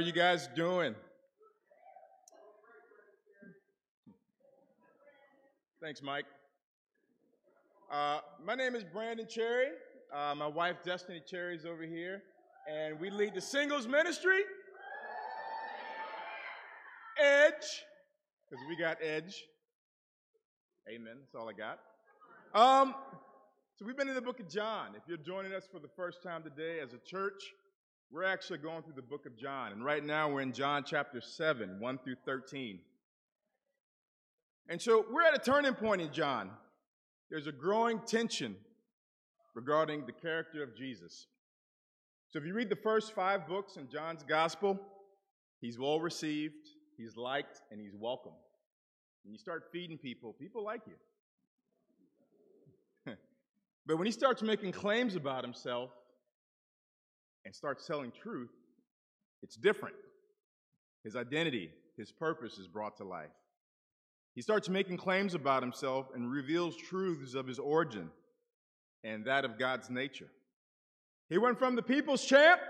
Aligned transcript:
How 0.00 0.06
are 0.06 0.08
you 0.08 0.12
guys 0.12 0.48
doing? 0.56 0.92
Thanks, 5.80 6.02
Mike. 6.02 6.24
Uh, 7.92 8.18
my 8.44 8.56
name 8.56 8.74
is 8.74 8.82
Brandon 8.82 9.28
Cherry. 9.30 9.68
Uh, 10.12 10.34
my 10.34 10.48
wife, 10.48 10.78
Destiny 10.84 11.22
Cherry, 11.24 11.54
is 11.54 11.64
over 11.64 11.84
here, 11.84 12.24
and 12.68 12.98
we 12.98 13.08
lead 13.08 13.34
the 13.36 13.40
singles 13.40 13.86
ministry. 13.86 14.40
Edge, 17.16 17.52
because 18.50 18.64
we 18.68 18.76
got 18.76 18.96
Edge. 19.00 19.44
Amen. 20.92 21.18
That's 21.20 21.36
all 21.40 21.48
I 21.48 21.52
got. 21.52 21.78
Um, 22.52 22.96
so 23.78 23.86
we've 23.86 23.96
been 23.96 24.08
in 24.08 24.16
the 24.16 24.22
book 24.22 24.40
of 24.40 24.48
John. 24.48 24.96
If 24.96 25.04
you're 25.06 25.18
joining 25.18 25.52
us 25.52 25.68
for 25.70 25.78
the 25.78 25.90
first 25.94 26.20
time 26.20 26.42
today 26.42 26.80
as 26.80 26.94
a 26.94 26.98
church, 26.98 27.44
we're 28.14 28.22
actually 28.22 28.58
going 28.58 28.80
through 28.84 28.94
the 28.94 29.02
book 29.02 29.26
of 29.26 29.36
John. 29.36 29.72
And 29.72 29.84
right 29.84 30.04
now 30.04 30.30
we're 30.30 30.42
in 30.42 30.52
John 30.52 30.84
chapter 30.86 31.20
7, 31.20 31.80
1 31.80 31.98
through 31.98 32.14
13. 32.24 32.78
And 34.68 34.80
so 34.80 35.04
we're 35.10 35.24
at 35.24 35.34
a 35.34 35.38
turning 35.38 35.74
point 35.74 36.00
in 36.00 36.12
John. 36.12 36.50
There's 37.28 37.48
a 37.48 37.52
growing 37.52 37.98
tension 38.06 38.54
regarding 39.56 40.06
the 40.06 40.12
character 40.12 40.62
of 40.62 40.76
Jesus. 40.76 41.26
So 42.30 42.38
if 42.38 42.44
you 42.46 42.54
read 42.54 42.68
the 42.68 42.76
first 42.76 43.16
five 43.16 43.48
books 43.48 43.78
in 43.78 43.88
John's 43.90 44.22
gospel, 44.22 44.78
he's 45.60 45.76
well 45.76 45.98
received, 45.98 46.68
he's 46.96 47.16
liked, 47.16 47.62
and 47.72 47.80
he's 47.80 47.96
welcome. 47.98 48.34
When 49.24 49.32
you 49.32 49.38
start 49.38 49.64
feeding 49.72 49.98
people, 49.98 50.34
people 50.34 50.64
like 50.64 50.82
you. 50.86 50.94
but 53.86 53.96
when 53.96 54.06
he 54.06 54.12
starts 54.12 54.40
making 54.40 54.70
claims 54.70 55.16
about 55.16 55.42
himself 55.42 55.90
and 57.44 57.54
starts 57.54 57.86
telling 57.86 58.10
truth, 58.10 58.50
it's 59.42 59.56
different. 59.56 59.96
His 61.04 61.16
identity, 61.16 61.70
his 61.96 62.10
purpose 62.10 62.58
is 62.58 62.66
brought 62.66 62.96
to 62.96 63.04
life. 63.04 63.30
He 64.34 64.42
starts 64.42 64.68
making 64.68 64.96
claims 64.96 65.34
about 65.34 65.62
himself 65.62 66.08
and 66.14 66.30
reveals 66.30 66.76
truths 66.76 67.34
of 67.34 67.46
his 67.46 67.58
origin 67.58 68.10
and 69.04 69.24
that 69.26 69.44
of 69.44 69.58
God's 69.58 69.90
nature. 69.90 70.28
He 71.28 71.38
went 71.38 71.58
from 71.58 71.76
the 71.76 71.82
people's 71.82 72.24
champ 72.24 72.60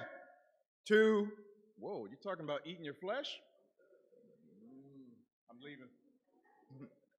to, 0.89 1.29
whoa, 1.79 2.07
you're 2.07 2.19
talking 2.23 2.45
about 2.45 2.61
eating 2.67 2.85
your 2.85 2.95
flesh? 2.95 3.29
Mm, 4.63 5.15
I'm 5.51 5.59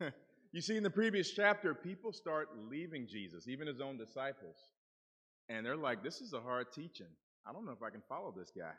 leaving. 0.02 0.14
you 0.52 0.62
see, 0.62 0.78
in 0.78 0.84
the 0.84 0.90
previous 0.90 1.32
chapter, 1.32 1.74
people 1.74 2.14
start 2.14 2.50
leaving 2.70 3.08
Jesus, 3.08 3.48
even 3.48 3.68
his 3.68 3.82
own 3.82 3.98
disciples. 3.98 4.58
And 5.50 5.66
they're 5.66 5.76
like, 5.76 6.04
this 6.04 6.22
is 6.22 6.34
a 6.34 6.42
hard 6.42 6.72
teaching. 6.74 7.08
I 7.48 7.54
don't 7.54 7.66
know 7.66 7.72
if 7.72 7.84
I 7.84 7.90
can 7.90 8.02
follow 8.08 8.34
this 8.36 8.52
guy. 8.56 8.74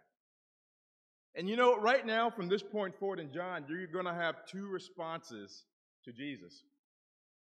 And 1.35 1.49
you 1.49 1.57
know, 1.57 1.77
right 1.77 2.05
now, 2.05 2.31
from 2.31 2.49
this 2.49 2.63
point 2.63 2.99
forward 2.99 3.21
in 3.21 3.33
John, 3.33 3.65
you're 3.69 3.87
going 3.87 4.07
to 4.07 4.15
have 4.15 4.47
two 4.47 4.69
responses 4.69 5.65
to 6.05 6.13
Jesus. 6.13 6.63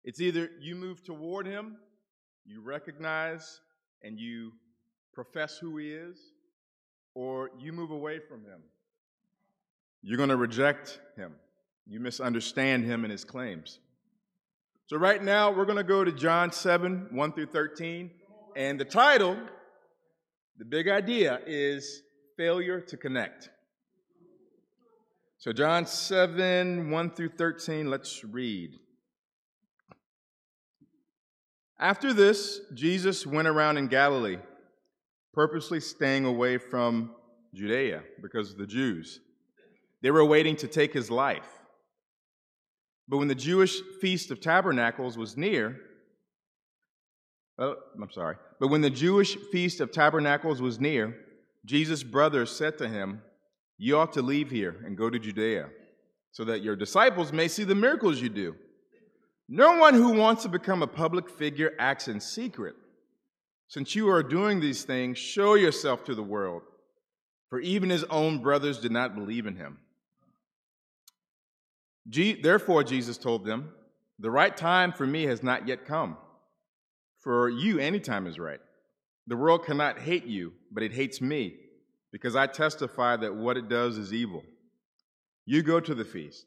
It's 0.03 0.19
either 0.19 0.49
you 0.59 0.75
move 0.75 1.03
toward 1.03 1.47
him, 1.47 1.77
you 2.45 2.61
recognize 2.61 3.61
and 4.03 4.19
you 4.19 4.51
profess 5.13 5.57
who 5.57 5.77
he 5.77 5.91
is, 5.91 6.17
or 7.15 7.49
you 7.57 7.73
move 7.73 7.91
away 7.91 8.19
from 8.19 8.41
him. 8.41 8.61
You're 10.01 10.17
going 10.17 10.29
to 10.29 10.37
reject 10.37 10.99
him. 11.15 11.33
You 11.87 11.99
misunderstand 11.99 12.85
him 12.85 13.03
and 13.05 13.11
his 13.11 13.23
claims. 13.23 13.79
So, 14.87 14.97
right 14.97 15.21
now, 15.21 15.51
we're 15.51 15.65
going 15.65 15.77
to 15.77 15.83
go 15.83 16.03
to 16.03 16.11
John 16.11 16.51
7 16.51 17.07
1 17.11 17.33
through 17.33 17.47
13. 17.47 18.11
And 18.55 18.79
the 18.79 18.85
title, 18.85 19.37
the 20.57 20.65
big 20.65 20.87
idea, 20.87 21.39
is 21.45 22.01
Failure 22.35 22.81
to 22.81 22.97
Connect. 22.97 23.49
So, 25.37 25.53
John 25.53 25.85
7 25.85 26.89
1 26.89 27.09
through 27.11 27.29
13, 27.37 27.89
let's 27.89 28.23
read. 28.23 28.71
After 31.79 32.11
this, 32.11 32.59
Jesus 32.73 33.27
went 33.27 33.47
around 33.47 33.77
in 33.77 33.87
Galilee, 33.87 34.39
purposely 35.33 35.79
staying 35.79 36.25
away 36.25 36.57
from 36.57 37.13
Judea 37.53 38.01
because 38.21 38.51
of 38.51 38.57
the 38.57 38.65
Jews. 38.65 39.19
They 40.01 40.09
were 40.09 40.25
waiting 40.25 40.55
to 40.57 40.67
take 40.67 40.91
his 40.91 41.11
life. 41.11 41.47
But 43.07 43.17
when 43.17 43.27
the 43.27 43.35
Jewish 43.35 43.79
feast 44.01 44.31
of 44.31 44.41
tabernacles 44.41 45.17
was 45.17 45.37
near, 45.37 45.79
oh, 47.59 47.75
I'm 48.01 48.11
sorry. 48.11 48.35
But 48.59 48.67
when 48.67 48.81
the 48.81 48.89
Jewish 48.89 49.35
feast 49.51 49.81
of 49.81 49.91
tabernacles 49.91 50.61
was 50.61 50.79
near, 50.79 51.17
Jesus' 51.65 52.03
brothers 52.03 52.51
said 52.51 52.77
to 52.77 52.87
him, 52.87 53.21
You 53.77 53.97
ought 53.97 54.13
to 54.13 54.21
leave 54.21 54.49
here 54.49 54.77
and 54.85 54.97
go 54.97 55.09
to 55.09 55.19
Judea, 55.19 55.69
so 56.31 56.43
that 56.45 56.61
your 56.61 56.75
disciples 56.75 57.33
may 57.33 57.47
see 57.47 57.63
the 57.63 57.75
miracles 57.75 58.21
you 58.21 58.29
do. 58.29 58.55
No 59.49 59.77
one 59.77 59.93
who 59.93 60.13
wants 60.13 60.43
to 60.43 60.49
become 60.49 60.81
a 60.81 60.87
public 60.87 61.29
figure 61.29 61.73
acts 61.79 62.07
in 62.07 62.19
secret. 62.19 62.75
Since 63.69 63.95
you 63.95 64.09
are 64.09 64.23
doing 64.23 64.59
these 64.59 64.83
things, 64.83 65.17
show 65.17 65.55
yourself 65.55 66.03
to 66.05 66.15
the 66.15 66.23
world. 66.23 66.63
For 67.49 67.59
even 67.59 67.89
his 67.89 68.03
own 68.05 68.39
brothers 68.39 68.79
did 68.79 68.91
not 68.91 69.15
believe 69.15 69.45
in 69.45 69.55
him. 69.55 69.77
Therefore, 72.05 72.83
Jesus 72.83 73.17
told 73.17 73.45
them, 73.45 73.71
The 74.19 74.31
right 74.31 74.55
time 74.55 74.91
for 74.91 75.05
me 75.05 75.23
has 75.23 75.43
not 75.43 75.67
yet 75.67 75.85
come. 75.85 76.17
For 77.19 77.49
you, 77.49 77.79
any 77.79 77.99
time 77.99 78.27
is 78.27 78.39
right. 78.39 78.59
The 79.27 79.35
world 79.35 79.65
cannot 79.65 79.99
hate 79.99 80.25
you, 80.25 80.53
but 80.71 80.83
it 80.83 80.93
hates 80.93 81.19
me, 81.19 81.55
because 82.11 82.35
I 82.35 82.47
testify 82.47 83.17
that 83.17 83.35
what 83.35 83.57
it 83.57 83.67
does 83.67 83.97
is 83.97 84.13
evil. 84.13 84.43
You 85.45 85.63
go 85.63 85.79
to 85.79 85.95
the 85.95 86.05
feast. 86.05 86.45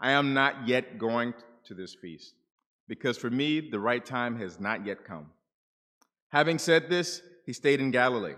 I 0.00 0.12
am 0.12 0.34
not 0.34 0.66
yet 0.66 0.98
going 0.98 1.34
to 1.64 1.74
this 1.74 1.94
feast, 1.94 2.34
because 2.88 3.18
for 3.18 3.30
me, 3.30 3.60
the 3.60 3.80
right 3.80 4.04
time 4.04 4.38
has 4.38 4.58
not 4.58 4.86
yet 4.86 5.04
come. 5.04 5.26
Having 6.30 6.58
said 6.58 6.88
this, 6.88 7.22
he 7.44 7.52
stayed 7.52 7.80
in 7.80 7.90
Galilee. 7.90 8.36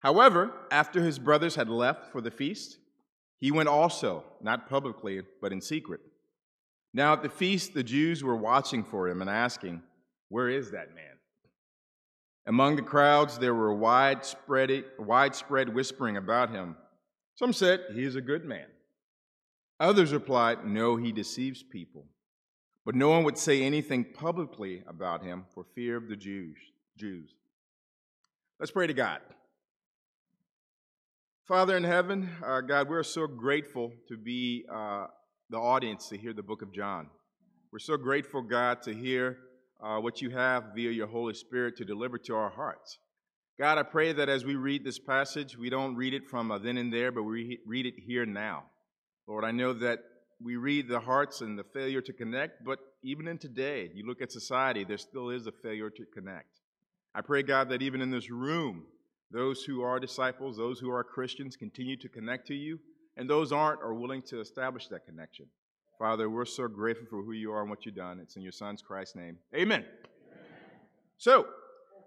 However, 0.00 0.52
after 0.70 1.02
his 1.02 1.18
brothers 1.18 1.54
had 1.54 1.68
left 1.68 2.10
for 2.10 2.20
the 2.20 2.30
feast, 2.30 2.78
he 3.38 3.50
went 3.50 3.68
also, 3.68 4.24
not 4.40 4.68
publicly, 4.68 5.20
but 5.42 5.52
in 5.52 5.60
secret. 5.60 6.00
Now 6.92 7.12
at 7.12 7.22
the 7.22 7.28
feast, 7.28 7.74
the 7.74 7.82
Jews 7.82 8.22
were 8.22 8.36
watching 8.36 8.84
for 8.84 9.08
him 9.08 9.20
and 9.20 9.28
asking, 9.28 9.82
Where 10.28 10.48
is 10.48 10.70
that 10.70 10.94
man? 10.94 11.04
Among 12.46 12.76
the 12.76 12.82
crowds, 12.82 13.38
there 13.38 13.54
were 13.54 13.74
widespread, 13.74 14.84
widespread 14.98 15.74
whispering 15.74 16.16
about 16.16 16.50
him. 16.50 16.76
Some 17.36 17.52
said, 17.52 17.80
He 17.94 18.04
is 18.04 18.16
a 18.16 18.20
good 18.20 18.44
man. 18.44 18.66
Others 19.80 20.12
replied, 20.12 20.66
No, 20.66 20.96
he 20.96 21.10
deceives 21.10 21.62
people. 21.62 22.06
But 22.84 22.94
no 22.94 23.08
one 23.08 23.24
would 23.24 23.38
say 23.38 23.62
anything 23.62 24.04
publicly 24.04 24.82
about 24.86 25.24
him 25.24 25.46
for 25.54 25.64
fear 25.74 25.96
of 25.96 26.08
the 26.08 26.16
Jews. 26.16 26.58
Jews. 26.98 27.30
Let's 28.60 28.72
pray 28.72 28.86
to 28.86 28.94
God. 28.94 29.20
Father 31.46 31.76
in 31.76 31.84
heaven, 31.84 32.30
uh, 32.44 32.60
God, 32.60 32.88
we're 32.88 33.02
so 33.02 33.26
grateful 33.26 33.92
to 34.08 34.16
be 34.16 34.64
uh, 34.72 35.06
the 35.50 35.58
audience 35.58 36.08
to 36.08 36.16
hear 36.16 36.32
the 36.32 36.42
book 36.42 36.62
of 36.62 36.72
John. 36.72 37.08
We're 37.72 37.80
so 37.80 37.96
grateful, 37.96 38.42
God, 38.42 38.82
to 38.82 38.94
hear 38.94 39.38
uh, 39.82 39.98
what 39.98 40.22
you 40.22 40.30
have 40.30 40.74
via 40.74 40.90
your 40.90 41.06
Holy 41.06 41.34
Spirit 41.34 41.76
to 41.76 41.84
deliver 41.84 42.18
to 42.18 42.34
our 42.34 42.50
hearts. 42.50 42.98
God, 43.58 43.78
I 43.78 43.84
pray 43.84 44.12
that 44.12 44.28
as 44.28 44.44
we 44.44 44.56
read 44.56 44.84
this 44.84 44.98
passage, 44.98 45.56
we 45.56 45.70
don't 45.70 45.94
read 45.94 46.12
it 46.12 46.26
from 46.28 46.48
then 46.62 46.76
and 46.76 46.92
there, 46.92 47.12
but 47.12 47.22
we 47.22 47.60
read 47.66 47.86
it 47.86 47.94
here 47.98 48.26
now. 48.26 48.64
Lord, 49.28 49.44
I 49.44 49.52
know 49.52 49.72
that 49.74 50.00
we 50.42 50.56
read 50.56 50.88
the 50.88 51.00
hearts 51.00 51.40
and 51.40 51.58
the 51.58 51.64
failure 51.64 52.00
to 52.02 52.12
connect, 52.12 52.64
but 52.64 52.78
even 53.02 53.28
in 53.28 53.38
today, 53.38 53.90
you 53.94 54.06
look 54.06 54.20
at 54.20 54.32
society, 54.32 54.84
there 54.84 54.98
still 54.98 55.30
is 55.30 55.46
a 55.46 55.52
failure 55.52 55.90
to 55.90 56.04
connect. 56.06 56.60
I 57.14 57.20
pray, 57.20 57.42
God, 57.42 57.68
that 57.68 57.82
even 57.82 58.00
in 58.00 58.10
this 58.10 58.28
room, 58.28 58.86
those 59.30 59.62
who 59.62 59.82
are 59.82 60.00
disciples, 60.00 60.56
those 60.56 60.80
who 60.80 60.90
are 60.90 61.04
Christians, 61.04 61.56
continue 61.56 61.96
to 61.98 62.08
connect 62.08 62.46
to 62.48 62.54
you, 62.54 62.78
and 63.16 63.30
those 63.30 63.52
aren't 63.52 63.82
are 63.82 63.94
willing 63.94 64.22
to 64.22 64.40
establish 64.40 64.88
that 64.88 65.06
connection. 65.06 65.46
Father, 66.04 66.28
we're 66.28 66.44
so 66.44 66.68
grateful 66.68 67.06
for 67.08 67.22
who 67.22 67.32
you 67.32 67.50
are 67.50 67.62
and 67.62 67.70
what 67.70 67.86
you've 67.86 67.94
done. 67.94 68.20
It's 68.20 68.36
in 68.36 68.42
your 68.42 68.52
Son's 68.52 68.82
Christ's 68.82 69.16
name. 69.16 69.38
Amen. 69.54 69.80
Amen. 69.80 69.86
So, 71.16 71.46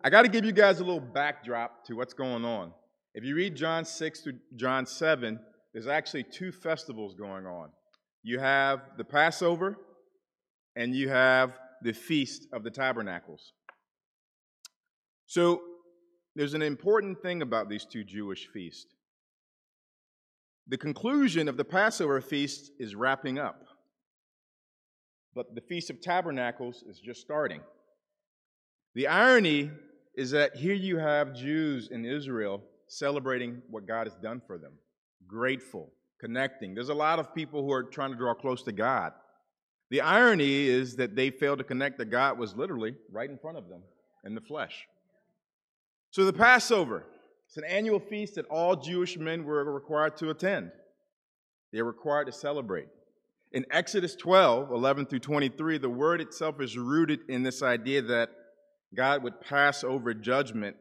I 0.03 0.11
got 0.11 0.21
to 0.21 0.27
give 0.27 0.45
you 0.45 0.51
guys 0.51 0.79
a 0.79 0.83
little 0.83 0.99
backdrop 0.99 1.83
to 1.85 1.95
what's 1.95 2.13
going 2.13 2.45
on. 2.45 2.73
If 3.15 3.23
you 3.23 3.35
read 3.35 3.55
John 3.55 3.85
6 3.85 4.21
to 4.21 4.33
John 4.55 4.85
7, 4.85 5.39
there's 5.73 5.88
actually 5.88 6.25
two 6.25 6.51
festivals 6.51 7.15
going 7.15 7.47
on. 7.47 7.69
You 8.21 8.38
have 8.38 8.81
the 8.99 9.03
Passover, 9.03 9.75
and 10.75 10.94
you 10.94 11.09
have 11.09 11.57
the 11.81 11.94
Feast 11.94 12.45
of 12.53 12.63
the 12.63 12.69
Tabernacles. 12.69 13.53
So, 15.25 15.59
there's 16.35 16.53
an 16.53 16.61
important 16.61 17.19
thing 17.23 17.41
about 17.41 17.67
these 17.67 17.83
two 17.83 18.03
Jewish 18.03 18.47
feasts. 18.53 18.94
The 20.67 20.77
conclusion 20.77 21.47
of 21.47 21.57
the 21.57 21.65
Passover 21.65 22.21
feast 22.21 22.69
is 22.77 22.94
wrapping 22.94 23.39
up, 23.39 23.63
but 25.38 25.54
the 25.54 25.62
Feast 25.62 25.92
of 25.92 26.01
Tabernacles 26.01 26.84
is 26.89 27.00
just 27.00 27.22
starting. 27.22 27.62
The 28.95 29.07
irony 29.07 29.69
is 30.16 30.31
that 30.31 30.56
here 30.56 30.74
you 30.74 30.98
have 30.98 31.36
Jews 31.36 31.89
in 31.92 32.06
Israel 32.06 32.63
celebrating 32.88 33.62
what 33.69 33.86
God 33.86 34.07
has 34.07 34.16
done 34.16 34.42
for 34.48 34.57
them. 34.57 34.74
grateful, 35.28 35.92
connecting. 36.19 36.74
There's 36.74 36.89
a 36.89 36.95
lot 36.95 37.19
of 37.19 37.36
people 37.36 37.62
who 37.62 37.72
are 37.72 37.84
trying 37.84 38.12
to 38.12 38.18
draw 38.18 38.34
close 38.34 38.63
to 38.63 38.72
God. 38.72 39.12
The 39.92 40.01
irony 40.01 40.68
is 40.68 40.95
that 40.95 41.16
they 41.16 41.30
failed 41.30 41.60
to 41.60 41.63
connect 41.63 42.00
that 42.00 42.10
God 42.10 42.40
was 42.40 42.56
literally 42.56 42.95
right 43.12 43.30
in 43.30 43.38
front 43.38 43.57
of 43.57 43.69
them 43.69 43.83
in 44.25 44.33
the 44.33 44.42
flesh. 44.42 44.88
So 46.10 46.25
the 46.25 46.33
Passover, 46.33 47.04
it's 47.45 47.57
an 47.57 47.66
annual 47.66 48.00
feast 48.00 48.36
that 48.36 48.48
all 48.48 48.75
Jewish 48.75 49.18
men 49.18 49.44
were 49.44 49.63
required 49.72 50.18
to 50.18 50.31
attend. 50.31 50.72
They're 51.72 51.83
required 51.83 52.25
to 52.25 52.33
celebrate. 52.33 52.88
In 53.51 53.65
Exodus 53.71 54.15
12, 54.15 54.71
11 54.71 55.05
through 55.05 55.19
23, 55.19 55.77
the 55.77 55.89
word 55.89 56.19
itself 56.19 56.61
is 56.61 56.77
rooted 56.77 57.21
in 57.29 57.44
this 57.44 57.63
idea 57.63 58.01
that 58.01 58.29
God 58.94 59.23
would 59.23 59.39
pass 59.41 59.83
over 59.83 60.13
judgment 60.13 60.75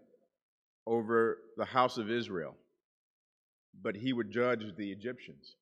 over 0.87 1.39
the 1.57 1.65
house 1.65 1.97
of 1.97 2.11
Israel, 2.11 2.55
but 3.81 3.97
he 3.97 4.13
would 4.13 4.33
judge 4.33 4.65
the 4.77 4.91
Egyptians. 4.91 5.57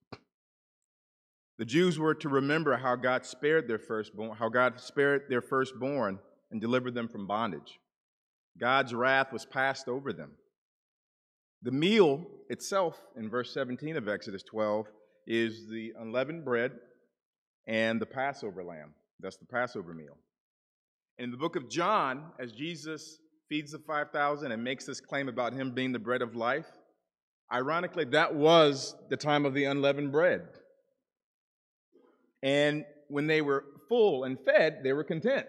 The 1.58 1.64
Jews 1.64 1.98
were 1.98 2.14
to 2.16 2.28
remember 2.28 2.76
how 2.76 2.96
God 2.96 3.24
spared 3.24 3.68
their 3.68 3.78
firstborn, 3.78 4.36
how 4.36 4.48
God 4.48 4.80
spared 4.80 5.24
their 5.28 5.42
firstborn 5.42 6.18
and 6.50 6.60
delivered 6.60 6.94
them 6.94 7.08
from 7.08 7.26
bondage. 7.26 7.78
God's 8.58 8.94
wrath 8.94 9.32
was 9.32 9.44
passed 9.44 9.88
over 9.88 10.12
them. 10.12 10.32
The 11.62 11.70
meal 11.70 12.26
itself, 12.48 13.00
in 13.16 13.30
verse 13.30 13.52
17 13.54 13.96
of 13.96 14.08
Exodus 14.08 14.42
12, 14.42 14.86
is 15.26 15.68
the 15.68 15.92
unleavened 15.98 16.44
bread 16.44 16.72
and 17.66 18.00
the 18.00 18.06
Passover 18.06 18.62
lamb. 18.62 18.94
That's 19.20 19.36
the 19.36 19.46
Passover 19.46 19.94
meal. 19.94 20.16
In 21.18 21.30
the 21.30 21.36
book 21.36 21.56
of 21.56 21.68
John, 21.70 22.32
as 22.40 22.52
Jesus 22.52 23.18
feeds 23.48 23.72
the 23.72 23.78
5,000 23.78 24.52
and 24.52 24.64
makes 24.64 24.84
this 24.84 25.00
claim 25.00 25.28
about 25.28 25.52
him 25.52 25.72
being 25.72 25.92
the 25.92 25.98
bread 25.98 26.22
of 26.22 26.34
life, 26.34 26.66
ironically, 27.52 28.04
that 28.06 28.34
was 28.34 28.96
the 29.10 29.16
time 29.16 29.46
of 29.46 29.54
the 29.54 29.64
unleavened 29.64 30.12
bread. 30.12 30.42
And 32.42 32.84
when 33.08 33.26
they 33.26 33.40
were 33.40 33.64
full 33.88 34.24
and 34.24 34.38
fed, 34.38 34.80
they 34.82 34.92
were 34.92 35.04
content. 35.04 35.48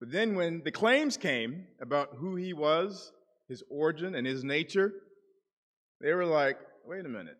But 0.00 0.10
then 0.10 0.34
when 0.34 0.62
the 0.64 0.72
claims 0.72 1.16
came 1.16 1.66
about 1.80 2.16
who 2.18 2.36
he 2.36 2.52
was, 2.52 3.12
his 3.48 3.62
origin, 3.70 4.14
and 4.14 4.26
his 4.26 4.44
nature, 4.44 4.92
they 6.00 6.12
were 6.12 6.26
like, 6.26 6.58
wait 6.84 7.06
a 7.06 7.08
minute. 7.08 7.38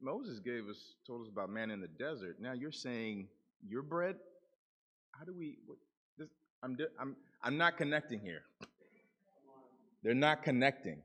Moses 0.00 0.38
gave 0.38 0.68
us, 0.68 0.94
told 1.06 1.22
us 1.22 1.28
about 1.28 1.50
manna 1.50 1.74
in 1.74 1.80
the 1.80 1.88
desert. 1.88 2.36
Now 2.40 2.52
you're 2.52 2.72
saying 2.72 3.28
your 3.66 3.82
bread? 3.82 4.16
How 5.12 5.24
do 5.24 5.34
we, 5.36 5.56
what, 5.66 5.78
this, 6.16 6.28
I'm, 6.62 6.76
I'm, 7.00 7.16
I'm 7.42 7.56
not 7.56 7.76
connecting 7.76 8.20
here. 8.20 8.42
They're 10.02 10.14
not 10.14 10.42
connecting. 10.42 10.98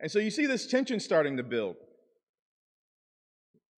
And 0.00 0.10
so 0.10 0.18
you 0.18 0.30
see 0.30 0.46
this 0.46 0.66
tension 0.66 1.00
starting 1.00 1.36
to 1.38 1.42
build. 1.42 1.76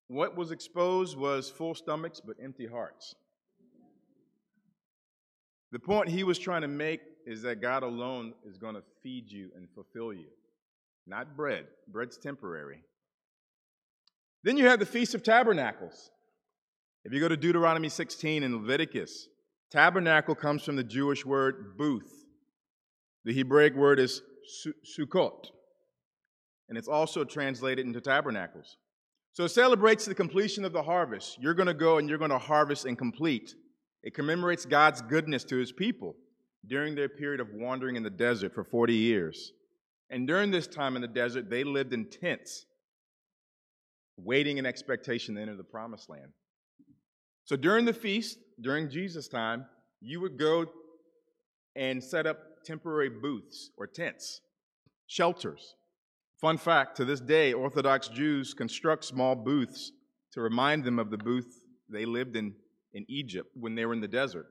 What 0.09 0.37
was 0.37 0.51
exposed 0.51 1.17
was 1.17 1.49
full 1.49 1.75
stomachs 1.75 2.21
but 2.25 2.37
empty 2.43 2.67
hearts. 2.67 3.15
The 5.73 5.79
point 5.79 6.09
he 6.09 6.25
was 6.25 6.39
trying 6.39 6.63
to 6.63 6.69
make 6.69 7.01
is 7.27 7.43
that 7.43 7.61
God 7.61 7.83
alone 7.83 8.33
is 8.49 8.59
going 8.59 8.75
to 8.75 8.83
feed 9.03 9.31
you 9.31 9.51
and 9.57 9.69
fulfill 9.75 10.13
you, 10.13 10.29
not 11.07 11.37
bread. 11.37 11.67
Bread's 11.89 12.17
temporary. 12.17 12.81
Then 14.44 14.58
you 14.58 14.67
have 14.67 14.79
the 14.79 14.87
Feast 14.87 15.14
of 15.14 15.23
Tabernacles. 15.23 16.11
If 17.05 17.12
you 17.14 17.20
go 17.20 17.29
to 17.29 17.37
Deuteronomy 17.37 17.88
16 17.88 18.43
and 18.43 18.55
Leviticus, 18.55 19.29
tabernacle 19.70 20.35
comes 20.35 20.62
from 20.62 20.76
the 20.76 20.85
Jewish 20.85 21.25
word 21.25 21.76
booth. 21.79 22.12
The 23.25 23.32
Hebraic 23.32 23.75
word 23.75 23.99
is 23.99 24.20
sukkot, 24.99 25.46
and 26.69 26.76
it's 26.76 26.88
also 26.88 27.25
translated 27.25 27.87
into 27.87 28.02
tabernacles. 28.02 28.76
So 29.32 29.44
it 29.44 29.49
celebrates 29.49 30.05
the 30.05 30.14
completion 30.14 30.64
of 30.67 30.75
the 30.75 30.82
harvest. 30.82 31.38
You're 31.40 31.55
going 31.55 31.67
to 31.67 31.75
go 31.75 31.97
and 31.97 32.08
you're 32.08 32.19
going 32.19 32.31
to 32.31 32.38
harvest 32.38 32.85
and 32.85 32.99
complete. 32.99 33.55
It 34.02 34.14
commemorates 34.14 34.67
God's 34.67 35.00
goodness 35.00 35.44
to 35.44 35.56
his 35.56 35.73
people 35.73 36.14
during 36.67 36.94
their 36.94 37.08
period 37.08 37.40
of 37.40 37.49
wandering 37.55 37.97
in 37.97 38.02
the 38.02 38.11
desert 38.11 38.55
for 38.55 38.62
40 38.62 38.94
years. 38.94 39.52
And 40.11 40.29
during 40.29 40.50
this 40.50 40.67
time 40.67 40.97
in 40.97 41.02
the 41.02 41.08
desert, 41.08 41.49
they 41.49 41.64
lived 41.64 41.94
in 41.94 42.11
tents, 42.11 42.67
waiting 44.16 44.58
in 44.58 44.66
expectation 44.66 45.34
to 45.34 45.43
enter 45.43 45.56
the 45.56 45.64
promised 45.64 46.08
land. 46.08 46.32
So 47.44 47.56
during 47.56 47.84
the 47.84 47.93
feast, 47.93 48.38
during 48.61 48.90
Jesus' 48.90 49.28
time, 49.28 49.66
you 50.00 50.20
would 50.20 50.38
go 50.38 50.66
and 51.76 52.02
set 52.02 52.26
up 52.26 52.38
temporary 52.64 53.11
booths 53.11 53.70
or 53.76 53.87
tents, 53.87 54.40
shelters 55.06 55.75
Fun 56.44 56.58
fact 56.58 56.96
to 56.99 57.06
this 57.06 57.20
day, 57.20 57.55
Orthodox 57.55 58.08
Jews 58.08 58.52
construct 58.52 59.05
small 59.06 59.34
booths 59.34 59.93
to 60.32 60.43
remind 60.43 60.84
them 60.84 60.99
of 60.99 61.11
the 61.11 61.16
booth 61.16 61.64
they 61.88 62.05
lived 62.05 62.37
in 62.37 62.55
in 62.93 63.06
Egypt 63.08 63.49
when 63.55 63.75
they 63.75 63.87
were 63.87 63.94
in 63.94 64.02
the 64.02 64.08
desert. 64.08 64.46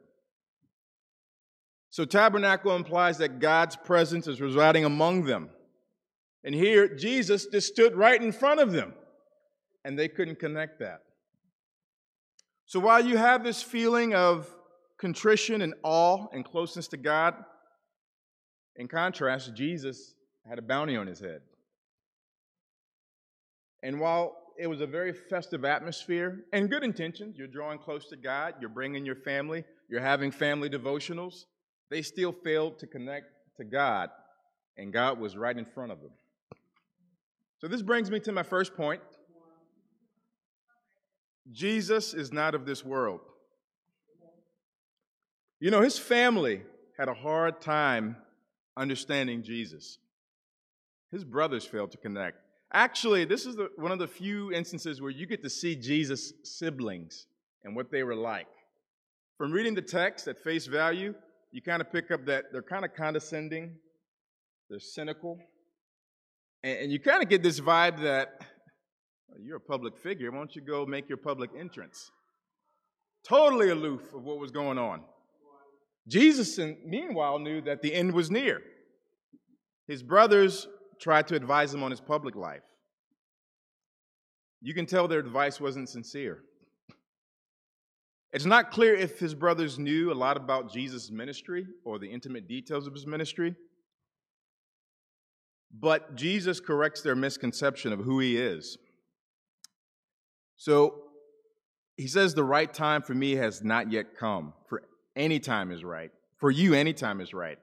So, 1.91 2.03
tabernacle 2.03 2.75
implies 2.75 3.19
that 3.19 3.39
God's 3.39 3.75
presence 3.75 4.27
is 4.27 4.41
residing 4.41 4.85
among 4.85 5.25
them. 5.25 5.49
And 6.43 6.55
here, 6.55 6.93
Jesus 6.93 7.45
just 7.45 7.67
stood 7.67 7.95
right 7.95 8.19
in 8.19 8.31
front 8.31 8.59
of 8.59 8.71
them, 8.71 8.95
and 9.85 9.97
they 9.97 10.07
couldn't 10.07 10.39
connect 10.39 10.79
that. 10.79 11.01
So, 12.65 12.79
while 12.79 13.05
you 13.05 13.17
have 13.17 13.43
this 13.43 13.61
feeling 13.61 14.13
of 14.15 14.47
contrition 14.97 15.61
and 15.61 15.73
awe 15.83 16.27
and 16.31 16.45
closeness 16.45 16.87
to 16.89 16.97
God, 16.97 17.35
in 18.75 18.87
contrast, 18.87 19.53
Jesus 19.53 20.15
had 20.47 20.59
a 20.59 20.61
bounty 20.61 20.95
on 20.95 21.07
his 21.07 21.19
head. 21.19 21.41
And 23.83 23.99
while 23.99 24.37
it 24.57 24.67
was 24.67 24.81
a 24.81 24.87
very 24.87 25.13
festive 25.13 25.65
atmosphere 25.65 26.45
and 26.53 26.69
good 26.69 26.83
intentions, 26.83 27.37
you're 27.37 27.47
drawing 27.47 27.79
close 27.79 28.07
to 28.09 28.15
God, 28.15 28.55
you're 28.59 28.69
bringing 28.69 29.05
your 29.05 29.15
family, 29.15 29.63
you're 29.89 30.01
having 30.01 30.31
family 30.31 30.69
devotionals, 30.69 31.45
they 31.89 32.01
still 32.01 32.31
failed 32.31 32.79
to 32.79 32.87
connect 32.87 33.25
to 33.57 33.63
God, 33.63 34.09
and 34.77 34.93
God 34.93 35.19
was 35.19 35.35
right 35.35 35.57
in 35.57 35.65
front 35.65 35.91
of 35.91 36.01
them. 36.01 36.11
So, 37.59 37.67
this 37.67 37.81
brings 37.81 38.09
me 38.09 38.19
to 38.21 38.31
my 38.31 38.43
first 38.43 38.75
point 38.75 39.01
Jesus 41.51 42.13
is 42.13 42.31
not 42.31 42.55
of 42.55 42.65
this 42.65 42.83
world. 42.83 43.21
You 45.59 45.71
know, 45.71 45.81
his 45.81 45.97
family 45.97 46.61
had 46.97 47.07
a 47.07 47.13
hard 47.13 47.61
time 47.61 48.17
understanding 48.75 49.43
Jesus. 49.43 49.97
His 51.11 51.23
brothers 51.23 51.65
failed 51.65 51.91
to 51.91 51.97
connect. 51.97 52.37
Actually, 52.73 53.23
this 53.25 53.45
is 53.45 53.55
the, 53.55 53.69
one 53.75 53.91
of 53.91 53.99
the 53.99 54.07
few 54.07 54.51
instances 54.51 54.99
where 55.01 55.11
you 55.11 55.27
get 55.27 55.43
to 55.43 55.49
see 55.49 55.75
Jesus' 55.75 56.33
siblings 56.43 57.27
and 57.63 57.75
what 57.75 57.91
they 57.91 58.03
were 58.03 58.15
like. 58.15 58.47
From 59.37 59.51
reading 59.51 59.75
the 59.75 59.81
text 59.81 60.27
at 60.27 60.39
face 60.39 60.65
value, 60.65 61.13
you 61.51 61.61
kind 61.61 61.81
of 61.81 61.91
pick 61.91 62.09
up 62.09 62.25
that 62.25 62.45
they're 62.51 62.63
kind 62.63 62.83
of 62.83 62.95
condescending, 62.95 63.75
they're 64.69 64.79
cynical, 64.79 65.37
and, 66.63 66.79
and 66.79 66.91
you 66.91 66.99
kind 66.99 67.21
of 67.21 67.29
get 67.29 67.43
this 67.43 67.59
vibe 67.59 68.01
that 68.01 68.41
you're 69.41 69.57
a 69.57 69.61
public 69.61 69.97
figure. 69.97 70.31
Why 70.31 70.37
don't 70.37 70.55
you 70.55 70.61
go 70.61 70.85
make 70.85 71.09
your 71.09 71.17
public 71.17 71.51
entrance? 71.57 72.11
Totally 73.27 73.69
aloof 73.69 74.13
of 74.13 74.23
what 74.23 74.39
was 74.39 74.51
going 74.51 74.77
on. 74.77 75.01
Jesus, 76.07 76.59
meanwhile, 76.85 77.39
knew 77.39 77.61
that 77.61 77.81
the 77.81 77.93
end 77.93 78.13
was 78.13 78.29
near. 78.29 78.61
His 79.87 80.03
brothers 80.03 80.67
tried 80.99 81.27
to 81.29 81.35
advise 81.35 81.73
him 81.73 81.83
on 81.83 81.91
his 81.91 82.01
public 82.01 82.35
life. 82.35 82.63
You 84.61 84.73
can 84.73 84.85
tell 84.85 85.07
their 85.07 85.19
advice 85.19 85.59
wasn't 85.59 85.89
sincere. 85.89 86.39
It's 88.31 88.45
not 88.45 88.71
clear 88.71 88.95
if 88.95 89.19
his 89.19 89.35
brothers 89.35 89.77
knew 89.77 90.11
a 90.11 90.15
lot 90.15 90.37
about 90.37 90.73
Jesus' 90.73 91.11
ministry 91.11 91.67
or 91.85 91.99
the 91.99 92.09
intimate 92.09 92.47
details 92.47 92.87
of 92.87 92.93
his 92.93 93.05
ministry, 93.05 93.55
but 95.71 96.15
Jesus 96.15 96.59
corrects 96.59 97.01
their 97.01 97.15
misconception 97.15 97.93
of 97.93 97.99
who 97.99 98.19
he 98.19 98.37
is. 98.37 98.77
So 100.63 101.01
he 101.97 102.07
says, 102.07 102.33
The 102.33 102.43
right 102.45 102.73
time 102.73 103.01
for 103.01 103.13
me 103.13 103.33
has 103.33 103.61
not 103.61 103.91
yet 103.91 104.17
come. 104.17 104.53
For 104.69 104.83
any 105.13 105.41
time 105.41 105.73
is 105.73 105.83
right. 105.83 106.09
For 106.37 106.49
you, 106.51 106.73
any 106.73 106.93
time 106.93 107.19
is 107.19 107.33
right. 107.33 107.59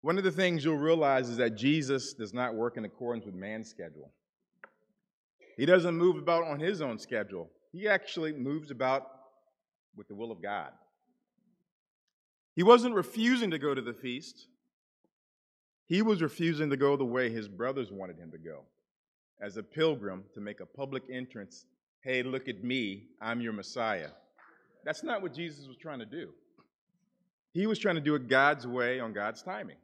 One 0.00 0.16
of 0.16 0.22
the 0.22 0.30
things 0.30 0.64
you'll 0.64 0.76
realize 0.76 1.28
is 1.28 1.38
that 1.38 1.56
Jesus 1.56 2.12
does 2.12 2.32
not 2.32 2.54
work 2.54 2.76
in 2.76 2.84
accordance 2.84 3.26
with 3.26 3.34
man's 3.34 3.68
schedule. 3.68 4.12
He 5.56 5.66
doesn't 5.66 5.96
move 5.96 6.16
about 6.16 6.44
on 6.44 6.60
his 6.60 6.80
own 6.80 6.96
schedule. 6.96 7.50
He 7.72 7.88
actually 7.88 8.32
moves 8.32 8.70
about 8.70 9.08
with 9.96 10.06
the 10.06 10.14
will 10.14 10.30
of 10.30 10.40
God. 10.40 10.70
He 12.54 12.62
wasn't 12.62 12.94
refusing 12.94 13.50
to 13.50 13.58
go 13.58 13.74
to 13.74 13.82
the 13.82 13.94
feast. 13.94 14.46
He 15.86 16.02
was 16.02 16.22
refusing 16.22 16.70
to 16.70 16.76
go 16.76 16.96
the 16.96 17.04
way 17.04 17.30
his 17.30 17.48
brothers 17.48 17.90
wanted 17.90 18.16
him 18.20 18.30
to 18.30 18.38
go 18.38 18.62
as 19.40 19.56
a 19.56 19.62
pilgrim 19.62 20.24
to 20.34 20.40
make 20.40 20.60
a 20.60 20.66
public 20.66 21.04
entrance. 21.10 21.66
Hey, 22.02 22.22
look 22.22 22.48
at 22.48 22.62
me, 22.62 23.04
I'm 23.20 23.40
your 23.40 23.52
Messiah. 23.52 24.10
That's 24.84 25.02
not 25.02 25.22
what 25.22 25.34
Jesus 25.34 25.66
was 25.66 25.76
trying 25.76 26.00
to 26.00 26.06
do. 26.06 26.30
He 27.52 27.66
was 27.66 27.78
trying 27.78 27.94
to 27.94 28.00
do 28.00 28.14
it 28.14 28.28
God's 28.28 28.66
way 28.66 29.00
on 29.00 29.12
God's 29.12 29.42
timing. 29.42 29.76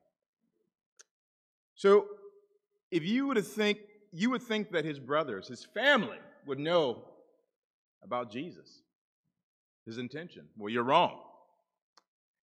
So, 1.75 2.07
if 2.91 3.05
you 3.05 3.29
were 3.29 3.35
to 3.35 3.43
think 3.43 3.79
you 4.13 4.31
would 4.31 4.43
think 4.43 4.73
that 4.73 4.85
his 4.85 4.99
brothers, 4.99 5.49
his 5.49 5.65
family, 5.65 6.19
would 6.47 6.59
know 6.59 7.05
about 8.03 8.31
Jesus, 8.31 8.83
his 9.87 9.99
intention. 9.99 10.47
Well, 10.57 10.71
you're 10.71 10.85
wrong. 10.85 11.21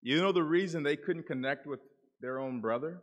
You 0.02 0.22
know 0.22 0.32
the 0.32 0.44
reason 0.44 0.84
they 0.84 0.96
couldn't 0.96 1.28
connect 1.28 1.68
with 1.68 1.80
their 2.22 2.40
own 2.40 2.62
brother? 2.62 3.02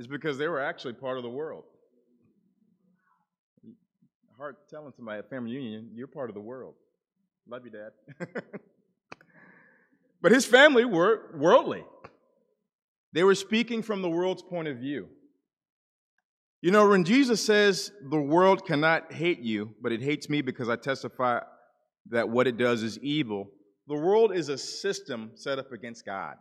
Is 0.00 0.06
because 0.06 0.38
they 0.38 0.48
were 0.48 0.62
actually 0.62 0.94
part 0.94 1.18
of 1.18 1.22
the 1.22 1.28
world. 1.28 1.64
Hard 4.38 4.56
telling 4.70 4.94
somebody 4.96 5.18
at 5.18 5.28
family 5.28 5.50
union, 5.50 5.90
you're 5.92 6.06
part 6.06 6.30
of 6.30 6.34
the 6.34 6.40
world. 6.40 6.72
Love 7.46 7.66
you, 7.66 7.70
Dad. 7.70 8.32
but 10.22 10.32
his 10.32 10.46
family 10.46 10.86
were 10.86 11.30
worldly. 11.36 11.84
They 13.12 13.24
were 13.24 13.34
speaking 13.34 13.82
from 13.82 14.00
the 14.00 14.08
world's 14.08 14.40
point 14.42 14.68
of 14.68 14.78
view. 14.78 15.06
You 16.62 16.70
know, 16.70 16.88
when 16.88 17.04
Jesus 17.04 17.44
says, 17.44 17.92
The 18.08 18.22
world 18.22 18.64
cannot 18.64 19.12
hate 19.12 19.40
you, 19.40 19.74
but 19.82 19.92
it 19.92 20.00
hates 20.00 20.30
me 20.30 20.40
because 20.40 20.70
I 20.70 20.76
testify 20.76 21.40
that 22.08 22.26
what 22.26 22.46
it 22.46 22.56
does 22.56 22.82
is 22.82 22.98
evil, 23.00 23.50
the 23.86 23.96
world 23.96 24.34
is 24.34 24.48
a 24.48 24.56
system 24.56 25.32
set 25.34 25.58
up 25.58 25.72
against 25.72 26.06
God. 26.06 26.36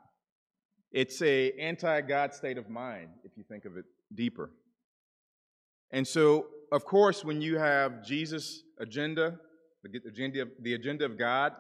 It's 0.91 1.22
a 1.22 1.51
anti-God 1.53 2.34
state 2.34 2.58
of 2.58 2.69
mind, 2.69 3.10
if 3.24 3.31
you 3.38 3.43
think 3.43 3.65
of 3.65 3.77
it 3.77 3.86
deeper. 4.15 4.51
And 5.91 6.08
so, 6.08 6.48
of 6.72 6.86
course, 6.86 7.24
when 7.24 7.41
you 7.41 7.58
have 7.58 8.03
Jesus' 8.03 8.63
agenda, 8.79 9.39
the 9.84 10.01
agenda, 10.08 10.41
of, 10.43 10.50
the 10.62 10.74
agenda 10.74 11.05
of 11.05 11.17
God, 11.17 11.53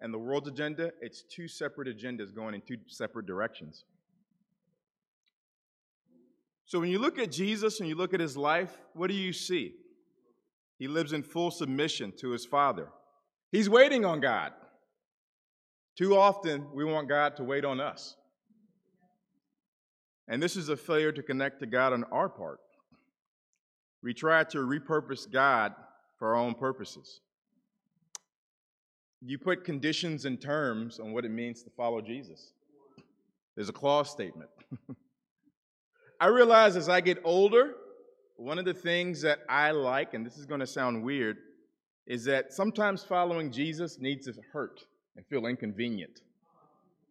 and 0.00 0.12
the 0.12 0.18
world's 0.18 0.48
agenda, 0.48 0.92
it's 1.00 1.22
two 1.22 1.48
separate 1.48 1.88
agendas 1.88 2.34
going 2.34 2.54
in 2.54 2.60
two 2.60 2.76
separate 2.86 3.26
directions. 3.26 3.84
So 6.66 6.80
when 6.80 6.90
you 6.90 6.98
look 6.98 7.18
at 7.18 7.30
Jesus 7.30 7.80
and 7.80 7.88
you 7.88 7.94
look 7.94 8.14
at 8.14 8.20
his 8.20 8.36
life, 8.36 8.76
what 8.94 9.08
do 9.08 9.14
you 9.14 9.32
see? 9.32 9.74
He 10.78 10.88
lives 10.88 11.12
in 11.12 11.22
full 11.22 11.50
submission 11.50 12.12
to 12.18 12.30
his 12.30 12.44
Father. 12.44 12.88
He's 13.52 13.68
waiting 13.68 14.04
on 14.04 14.20
God. 14.20 14.52
Too 15.96 16.16
often, 16.16 16.66
we 16.74 16.84
want 16.84 17.08
God 17.08 17.36
to 17.36 17.44
wait 17.44 17.64
on 17.64 17.80
us. 17.80 18.16
And 20.28 20.42
this 20.42 20.56
is 20.56 20.68
a 20.68 20.76
failure 20.76 21.12
to 21.12 21.22
connect 21.22 21.60
to 21.60 21.66
God 21.66 21.92
on 21.92 22.04
our 22.04 22.28
part. 22.28 22.60
We 24.02 24.14
try 24.14 24.44
to 24.44 24.58
repurpose 24.58 25.30
God 25.30 25.74
for 26.18 26.28
our 26.28 26.36
own 26.36 26.54
purposes. 26.54 27.20
You 29.20 29.38
put 29.38 29.64
conditions 29.64 30.26
and 30.26 30.40
terms 30.40 31.00
on 31.00 31.12
what 31.12 31.24
it 31.24 31.30
means 31.30 31.62
to 31.62 31.70
follow 31.70 32.00
Jesus. 32.00 32.52
There's 33.54 33.68
a 33.68 33.72
clause 33.72 34.10
statement. 34.10 34.50
I 36.20 36.26
realize 36.26 36.76
as 36.76 36.88
I 36.88 37.00
get 37.00 37.18
older, 37.24 37.74
one 38.36 38.58
of 38.58 38.64
the 38.64 38.74
things 38.74 39.22
that 39.22 39.40
I 39.48 39.70
like, 39.70 40.14
and 40.14 40.26
this 40.26 40.36
is 40.36 40.46
going 40.46 40.60
to 40.60 40.66
sound 40.66 41.02
weird, 41.02 41.38
is 42.06 42.24
that 42.24 42.52
sometimes 42.52 43.02
following 43.02 43.50
Jesus 43.50 43.98
needs 43.98 44.26
to 44.26 44.34
hurt 44.52 44.84
and 45.16 45.26
feel 45.26 45.46
inconvenient. 45.46 46.20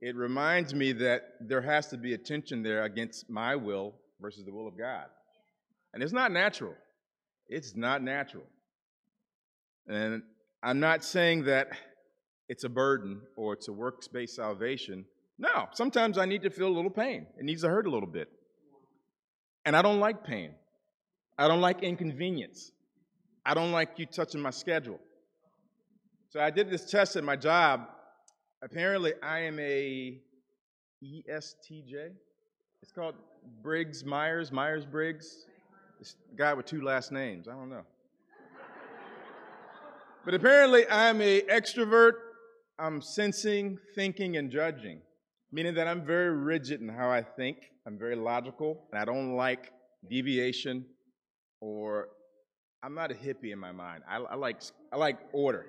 It 0.05 0.17
reminds 0.17 0.73
me 0.73 0.91
that 0.91 1.29
there 1.39 1.61
has 1.61 1.87
to 1.87 1.97
be 1.97 2.13
a 2.13 2.17
tension 2.17 2.61
there 2.61 2.83
against 2.83 3.29
my 3.29 3.55
will 3.55 3.93
versus 4.19 4.43
the 4.43 4.51
will 4.51 4.67
of 4.67 4.77
God. 4.77 5.05
And 5.93 6.03
it's 6.03 6.11
not 6.11 6.33
natural. 6.33 6.73
It's 7.47 7.73
not 7.73 8.03
natural. 8.03 8.43
And 9.87 10.21
I'm 10.61 10.81
not 10.81 11.05
saying 11.05 11.45
that 11.45 11.69
it's 12.49 12.65
a 12.65 12.69
burden 12.69 13.21
or 13.37 13.53
it's 13.53 13.69
a 13.69 13.71
works 13.71 14.09
based 14.09 14.35
salvation. 14.35 15.05
No, 15.39 15.69
sometimes 15.71 16.17
I 16.17 16.25
need 16.25 16.41
to 16.41 16.49
feel 16.49 16.67
a 16.67 16.75
little 16.75 16.91
pain. 16.91 17.25
It 17.39 17.45
needs 17.45 17.61
to 17.61 17.69
hurt 17.69 17.87
a 17.87 17.89
little 17.89 18.09
bit. 18.09 18.27
And 19.63 19.73
I 19.73 19.81
don't 19.81 20.01
like 20.01 20.25
pain. 20.25 20.51
I 21.37 21.47
don't 21.47 21.61
like 21.61 21.81
inconvenience. 21.81 22.73
I 23.45 23.53
don't 23.53 23.71
like 23.71 23.91
you 23.95 24.05
touching 24.05 24.41
my 24.41 24.49
schedule. 24.49 24.99
So 26.27 26.41
I 26.41 26.49
did 26.49 26.69
this 26.69 26.91
test 26.91 27.15
at 27.15 27.23
my 27.23 27.37
job. 27.37 27.87
Apparently, 28.63 29.11
I 29.21 29.39
am 29.39 29.59
a 29.59 30.17
ESTJ. 31.03 32.11
It's 32.81 32.93
called 32.93 33.15
Briggs 33.61 34.05
Myers, 34.05 34.53
Myers 34.53 34.85
Briggs. 34.85 35.47
This 35.99 36.15
guy 36.37 36.53
with 36.53 36.65
two 36.65 36.81
last 36.81 37.11
names. 37.11 37.49
I 37.49 37.51
don't 37.51 37.69
know. 37.69 37.81
but 40.23 40.33
apparently, 40.33 40.87
I'm 40.89 41.19
a 41.21 41.41
extrovert. 41.41 42.13
I'm 42.79 43.01
sensing, 43.01 43.79
thinking, 43.95 44.37
and 44.37 44.49
judging, 44.49 45.01
meaning 45.51 45.73
that 45.73 45.89
I'm 45.89 46.05
very 46.05 46.33
rigid 46.33 46.79
in 46.79 46.87
how 46.87 47.09
I 47.09 47.21
think. 47.21 47.57
I'm 47.85 47.99
very 47.99 48.15
logical, 48.15 48.85
and 48.93 49.01
I 49.01 49.03
don't 49.03 49.35
like 49.35 49.71
deviation 50.09 50.85
or 51.59 52.07
I'm 52.81 52.95
not 52.95 53.11
a 53.11 53.13
hippie 53.13 53.51
in 53.51 53.59
my 53.59 53.73
mind. 53.73 54.03
I, 54.09 54.19
I 54.19 54.35
like 54.35 54.61
I 54.93 54.95
like 54.95 55.17
order. 55.33 55.65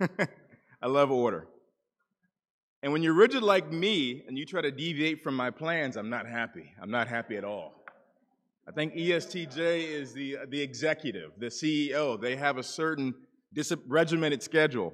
I 0.80 0.86
love 0.86 1.10
order. 1.10 1.46
And 2.82 2.92
when 2.92 3.02
you're 3.02 3.14
rigid 3.14 3.42
like 3.42 3.72
me 3.72 4.22
and 4.28 4.38
you 4.38 4.44
try 4.44 4.60
to 4.60 4.70
deviate 4.70 5.22
from 5.22 5.34
my 5.34 5.50
plans, 5.50 5.96
I'm 5.96 6.10
not 6.10 6.26
happy. 6.26 6.72
I'm 6.80 6.90
not 6.90 7.08
happy 7.08 7.36
at 7.36 7.44
all. 7.44 7.74
I 8.68 8.70
think 8.70 8.94
ESTJ 8.94 9.88
is 9.88 10.12
the, 10.12 10.38
uh, 10.38 10.40
the 10.48 10.60
executive, 10.60 11.32
the 11.38 11.46
CEO. 11.46 12.20
They 12.20 12.36
have 12.36 12.58
a 12.58 12.62
certain 12.62 13.14
dis- 13.52 13.72
regimented 13.86 14.42
schedule. 14.42 14.92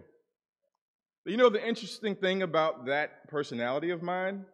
But 1.25 1.33
you 1.33 1.37
know, 1.37 1.51
the 1.51 1.67
interesting 1.67 2.15
thing 2.15 2.43
about 2.43 2.87
that 2.87 3.29
personality 3.29 3.91
of 3.91 4.03
mine 4.03 4.45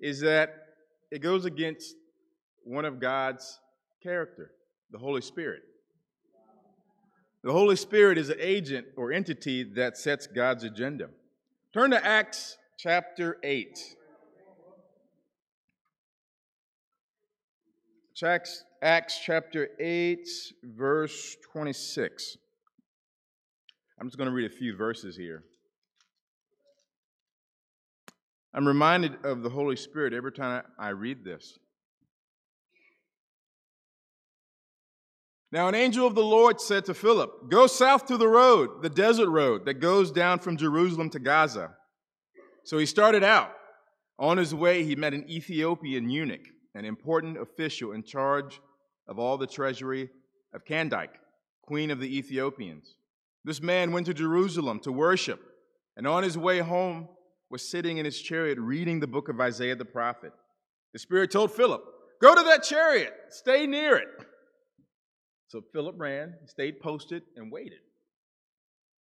is 0.00 0.20
that 0.20 0.66
it 1.10 1.20
goes 1.20 1.44
against 1.44 1.94
one 2.64 2.84
of 2.84 3.00
God's 3.00 3.58
character, 4.02 4.52
the 4.90 4.98
Holy 4.98 5.20
Spirit. 5.20 5.62
The 7.44 7.52
Holy 7.52 7.74
Spirit 7.74 8.18
is 8.18 8.28
an 8.28 8.38
agent 8.38 8.86
or 8.96 9.12
entity 9.12 9.64
that 9.74 9.98
sets 9.98 10.28
God's 10.28 10.62
agenda. 10.62 11.08
Turn 11.74 11.90
to 11.90 12.04
Acts 12.04 12.56
chapter 12.78 13.38
8. 13.42 13.96
Acts, 18.24 18.62
Acts 18.80 19.18
chapter 19.24 19.70
8, 19.80 20.28
verse 20.62 21.36
26. 21.52 22.36
I'm 23.98 24.06
just 24.06 24.16
going 24.16 24.28
to 24.28 24.34
read 24.34 24.48
a 24.48 24.54
few 24.54 24.76
verses 24.76 25.16
here. 25.16 25.42
I'm 28.54 28.68
reminded 28.68 29.24
of 29.24 29.42
the 29.42 29.50
Holy 29.50 29.74
Spirit 29.74 30.12
every 30.12 30.30
time 30.30 30.62
I 30.78 30.90
read 30.90 31.24
this. 31.24 31.58
Now, 35.52 35.68
an 35.68 35.74
angel 35.74 36.06
of 36.06 36.14
the 36.14 36.24
Lord 36.24 36.62
said 36.62 36.86
to 36.86 36.94
Philip, 36.94 37.50
Go 37.50 37.66
south 37.66 38.06
to 38.06 38.16
the 38.16 38.26
road, 38.26 38.80
the 38.80 38.88
desert 38.88 39.28
road 39.28 39.66
that 39.66 39.74
goes 39.74 40.10
down 40.10 40.38
from 40.38 40.56
Jerusalem 40.56 41.10
to 41.10 41.18
Gaza. 41.18 41.74
So 42.64 42.78
he 42.78 42.86
started 42.86 43.22
out. 43.22 43.52
On 44.18 44.38
his 44.38 44.54
way, 44.54 44.82
he 44.82 44.96
met 44.96 45.12
an 45.12 45.28
Ethiopian 45.28 46.08
eunuch, 46.08 46.46
an 46.74 46.86
important 46.86 47.38
official 47.38 47.92
in 47.92 48.02
charge 48.02 48.60
of 49.06 49.18
all 49.18 49.36
the 49.36 49.46
treasury 49.46 50.08
of 50.54 50.64
Candace, 50.64 51.18
queen 51.62 51.90
of 51.90 52.00
the 52.00 52.16
Ethiopians. 52.16 52.94
This 53.44 53.60
man 53.60 53.92
went 53.92 54.06
to 54.06 54.14
Jerusalem 54.14 54.80
to 54.80 54.92
worship, 54.92 55.40
and 55.96 56.06
on 56.06 56.22
his 56.22 56.38
way 56.38 56.60
home, 56.60 57.08
was 57.50 57.68
sitting 57.68 57.98
in 57.98 58.06
his 58.06 58.18
chariot 58.18 58.58
reading 58.58 59.00
the 59.00 59.06
book 59.06 59.28
of 59.28 59.38
Isaiah 59.40 59.76
the 59.76 59.84
prophet. 59.84 60.32
The 60.94 60.98
Spirit 60.98 61.30
told 61.30 61.52
Philip, 61.52 61.82
Go 62.22 62.34
to 62.34 62.42
that 62.44 62.62
chariot, 62.62 63.12
stay 63.28 63.66
near 63.66 63.96
it. 63.96 64.08
So 65.52 65.60
Philip 65.60 65.96
ran, 65.98 66.34
stayed 66.46 66.80
posted, 66.80 67.24
and 67.36 67.52
waited. 67.52 67.80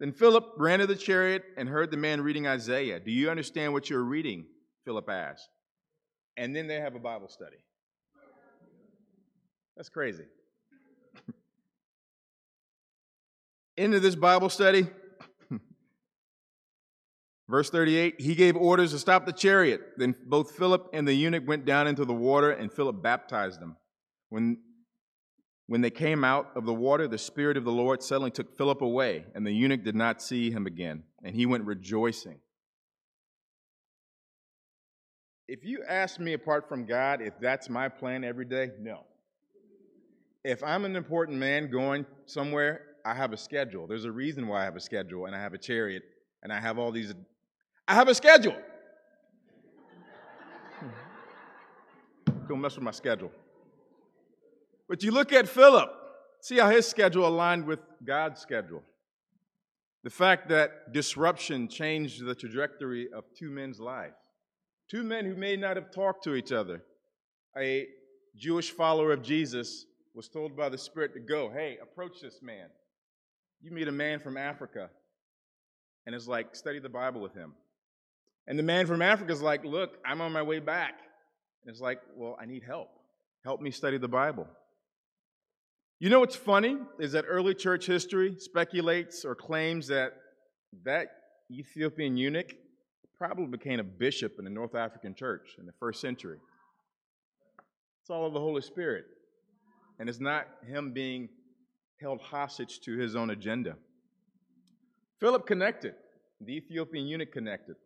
Then 0.00 0.10
Philip 0.10 0.44
ran 0.56 0.80
to 0.80 0.88
the 0.88 0.96
chariot 0.96 1.44
and 1.56 1.68
heard 1.68 1.92
the 1.92 1.96
man 1.96 2.20
reading 2.20 2.48
Isaiah. 2.48 2.98
Do 2.98 3.12
you 3.12 3.30
understand 3.30 3.72
what 3.72 3.88
you're 3.88 4.02
reading? 4.02 4.46
Philip 4.84 5.08
asked. 5.08 5.48
And 6.36 6.56
then 6.56 6.66
they 6.66 6.80
have 6.80 6.96
a 6.96 6.98
Bible 6.98 7.28
study. 7.28 7.58
That's 9.76 9.88
crazy. 9.88 10.24
Into 13.76 14.00
this 14.00 14.16
Bible 14.16 14.48
study, 14.48 14.88
Verse 17.48 17.70
38 17.70 18.20
He 18.20 18.34
gave 18.34 18.56
orders 18.56 18.90
to 18.90 18.98
stop 18.98 19.26
the 19.26 19.32
chariot. 19.32 19.80
Then 19.96 20.16
both 20.26 20.56
Philip 20.56 20.90
and 20.92 21.06
the 21.06 21.14
eunuch 21.14 21.46
went 21.46 21.66
down 21.66 21.86
into 21.86 22.04
the 22.04 22.12
water, 22.12 22.50
and 22.50 22.72
Philip 22.72 23.00
baptized 23.00 23.60
them. 23.60 23.76
When, 24.28 24.58
when 25.72 25.80
they 25.80 25.88
came 25.88 26.22
out 26.22 26.50
of 26.54 26.66
the 26.66 26.74
water, 26.74 27.08
the 27.08 27.16
Spirit 27.16 27.56
of 27.56 27.64
the 27.64 27.72
Lord 27.72 28.02
suddenly 28.02 28.30
took 28.30 28.54
Philip 28.58 28.82
away, 28.82 29.24
and 29.34 29.46
the 29.46 29.52
eunuch 29.52 29.82
did 29.82 29.94
not 29.94 30.20
see 30.20 30.50
him 30.50 30.66
again, 30.66 31.02
and 31.24 31.34
he 31.34 31.46
went 31.46 31.64
rejoicing. 31.64 32.36
If 35.48 35.64
you 35.64 35.82
ask 35.88 36.20
me 36.20 36.34
apart 36.34 36.68
from 36.68 36.84
God 36.84 37.22
if 37.22 37.32
that's 37.40 37.70
my 37.70 37.88
plan 37.88 38.22
every 38.22 38.44
day, 38.44 38.72
no. 38.78 39.06
If 40.44 40.62
I'm 40.62 40.84
an 40.84 40.94
important 40.94 41.38
man 41.38 41.70
going 41.70 42.04
somewhere, 42.26 42.82
I 43.06 43.14
have 43.14 43.32
a 43.32 43.38
schedule. 43.38 43.86
There's 43.86 44.04
a 44.04 44.12
reason 44.12 44.48
why 44.48 44.60
I 44.60 44.64
have 44.64 44.76
a 44.76 44.80
schedule, 44.80 45.24
and 45.24 45.34
I 45.34 45.40
have 45.40 45.54
a 45.54 45.58
chariot, 45.58 46.02
and 46.42 46.52
I 46.52 46.60
have 46.60 46.78
all 46.78 46.92
these 46.92 47.14
I 47.88 47.94
have 47.94 48.08
a 48.08 48.14
schedule. 48.14 48.56
Don't 52.46 52.60
mess 52.60 52.74
with 52.74 52.84
my 52.84 52.90
schedule. 52.90 53.32
But 54.88 55.02
you 55.02 55.10
look 55.10 55.32
at 55.32 55.48
Philip, 55.48 55.90
see 56.40 56.58
how 56.58 56.70
his 56.70 56.86
schedule 56.86 57.26
aligned 57.26 57.66
with 57.66 57.80
God's 58.04 58.40
schedule. 58.40 58.82
The 60.04 60.10
fact 60.10 60.48
that 60.48 60.92
disruption 60.92 61.68
changed 61.68 62.24
the 62.24 62.34
trajectory 62.34 63.08
of 63.14 63.24
two 63.38 63.50
men's 63.50 63.78
lives. 63.78 64.14
Two 64.90 65.04
men 65.04 65.24
who 65.24 65.36
may 65.36 65.56
not 65.56 65.76
have 65.76 65.92
talked 65.92 66.24
to 66.24 66.34
each 66.34 66.52
other. 66.52 66.82
A 67.56 67.86
Jewish 68.36 68.70
follower 68.70 69.12
of 69.12 69.22
Jesus 69.22 69.86
was 70.14 70.28
told 70.28 70.56
by 70.56 70.68
the 70.68 70.78
Spirit 70.78 71.14
to 71.14 71.20
go, 71.20 71.50
hey, 71.50 71.78
approach 71.82 72.20
this 72.20 72.40
man. 72.42 72.66
You 73.60 73.70
meet 73.70 73.88
a 73.88 73.92
man 73.92 74.18
from 74.18 74.36
Africa, 74.36 74.90
and 76.04 76.14
it's 76.14 76.26
like, 76.26 76.56
study 76.56 76.80
the 76.80 76.88
Bible 76.88 77.20
with 77.20 77.34
him. 77.34 77.54
And 78.48 78.58
the 78.58 78.64
man 78.64 78.86
from 78.86 79.02
Africa 79.02 79.32
is 79.32 79.40
like, 79.40 79.64
look, 79.64 79.98
I'm 80.04 80.20
on 80.20 80.32
my 80.32 80.42
way 80.42 80.58
back. 80.58 80.94
And 81.62 81.70
it's 81.70 81.80
like, 81.80 82.00
well, 82.16 82.36
I 82.40 82.44
need 82.44 82.64
help. 82.64 82.88
Help 83.44 83.60
me 83.60 83.70
study 83.70 83.98
the 83.98 84.08
Bible. 84.08 84.48
You 86.02 86.10
know 86.10 86.18
what's 86.18 86.34
funny 86.34 86.78
is 86.98 87.12
that 87.12 87.26
early 87.28 87.54
church 87.54 87.86
history 87.86 88.34
speculates 88.36 89.24
or 89.24 89.36
claims 89.36 89.86
that 89.86 90.14
that 90.82 91.12
Ethiopian 91.48 92.16
eunuch 92.16 92.56
probably 93.16 93.46
became 93.46 93.78
a 93.78 93.84
bishop 93.84 94.34
in 94.40 94.44
the 94.44 94.50
North 94.50 94.74
African 94.74 95.14
church 95.14 95.50
in 95.60 95.64
the 95.64 95.70
first 95.78 96.00
century. 96.00 96.38
It's 98.00 98.10
all 98.10 98.26
of 98.26 98.32
the 98.32 98.40
Holy 98.40 98.62
Spirit. 98.62 99.04
And 100.00 100.08
it's 100.08 100.18
not 100.18 100.48
him 100.66 100.92
being 100.92 101.28
held 102.00 102.20
hostage 102.20 102.80
to 102.80 102.98
his 102.98 103.14
own 103.14 103.30
agenda. 103.30 103.76
Philip 105.20 105.46
connected, 105.46 105.94
the 106.40 106.56
Ethiopian 106.56 107.06
eunuch 107.06 107.30
connected. 107.30 107.76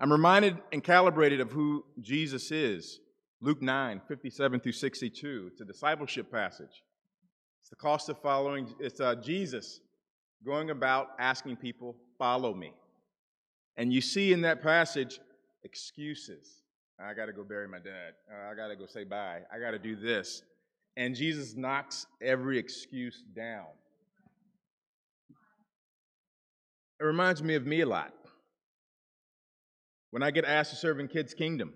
I'm 0.00 0.10
reminded 0.10 0.58
and 0.72 0.82
calibrated 0.82 1.38
of 1.38 1.52
who 1.52 1.84
Jesus 2.00 2.50
is. 2.50 2.98
Luke 3.40 3.62
9, 3.62 4.00
57 4.08 4.58
through 4.58 4.72
62. 4.72 5.50
It's 5.52 5.60
a 5.60 5.64
discipleship 5.64 6.32
passage. 6.32 6.82
It's 7.60 7.70
the 7.70 7.76
cost 7.76 8.08
of 8.08 8.18
following. 8.20 8.74
It's 8.80 9.00
uh, 9.00 9.14
Jesus 9.16 9.80
going 10.44 10.70
about 10.70 11.08
asking 11.18 11.56
people, 11.56 11.96
follow 12.18 12.54
me. 12.54 12.72
And 13.76 13.92
you 13.92 14.00
see 14.00 14.32
in 14.32 14.40
that 14.42 14.62
passage 14.62 15.20
excuses. 15.64 16.62
I 17.00 17.14
got 17.14 17.26
to 17.26 17.32
go 17.32 17.44
bury 17.44 17.68
my 17.68 17.78
dad. 17.78 18.14
Uh, 18.30 18.50
I 18.50 18.54
got 18.54 18.68
to 18.68 18.76
go 18.76 18.86
say 18.86 19.04
bye. 19.04 19.40
I 19.54 19.58
got 19.58 19.70
to 19.70 19.78
do 19.78 19.94
this. 19.94 20.42
And 20.96 21.14
Jesus 21.14 21.54
knocks 21.54 22.06
every 22.20 22.58
excuse 22.58 23.22
down. 23.36 23.66
It 27.00 27.04
reminds 27.04 27.42
me 27.42 27.54
of 27.54 27.64
me 27.66 27.82
a 27.82 27.86
lot. 27.86 28.12
When 30.10 30.22
I 30.22 30.32
get 30.32 30.44
asked 30.44 30.70
to 30.70 30.76
serve 30.76 30.98
in 30.98 31.06
Kids 31.06 31.34
Kingdom, 31.34 31.74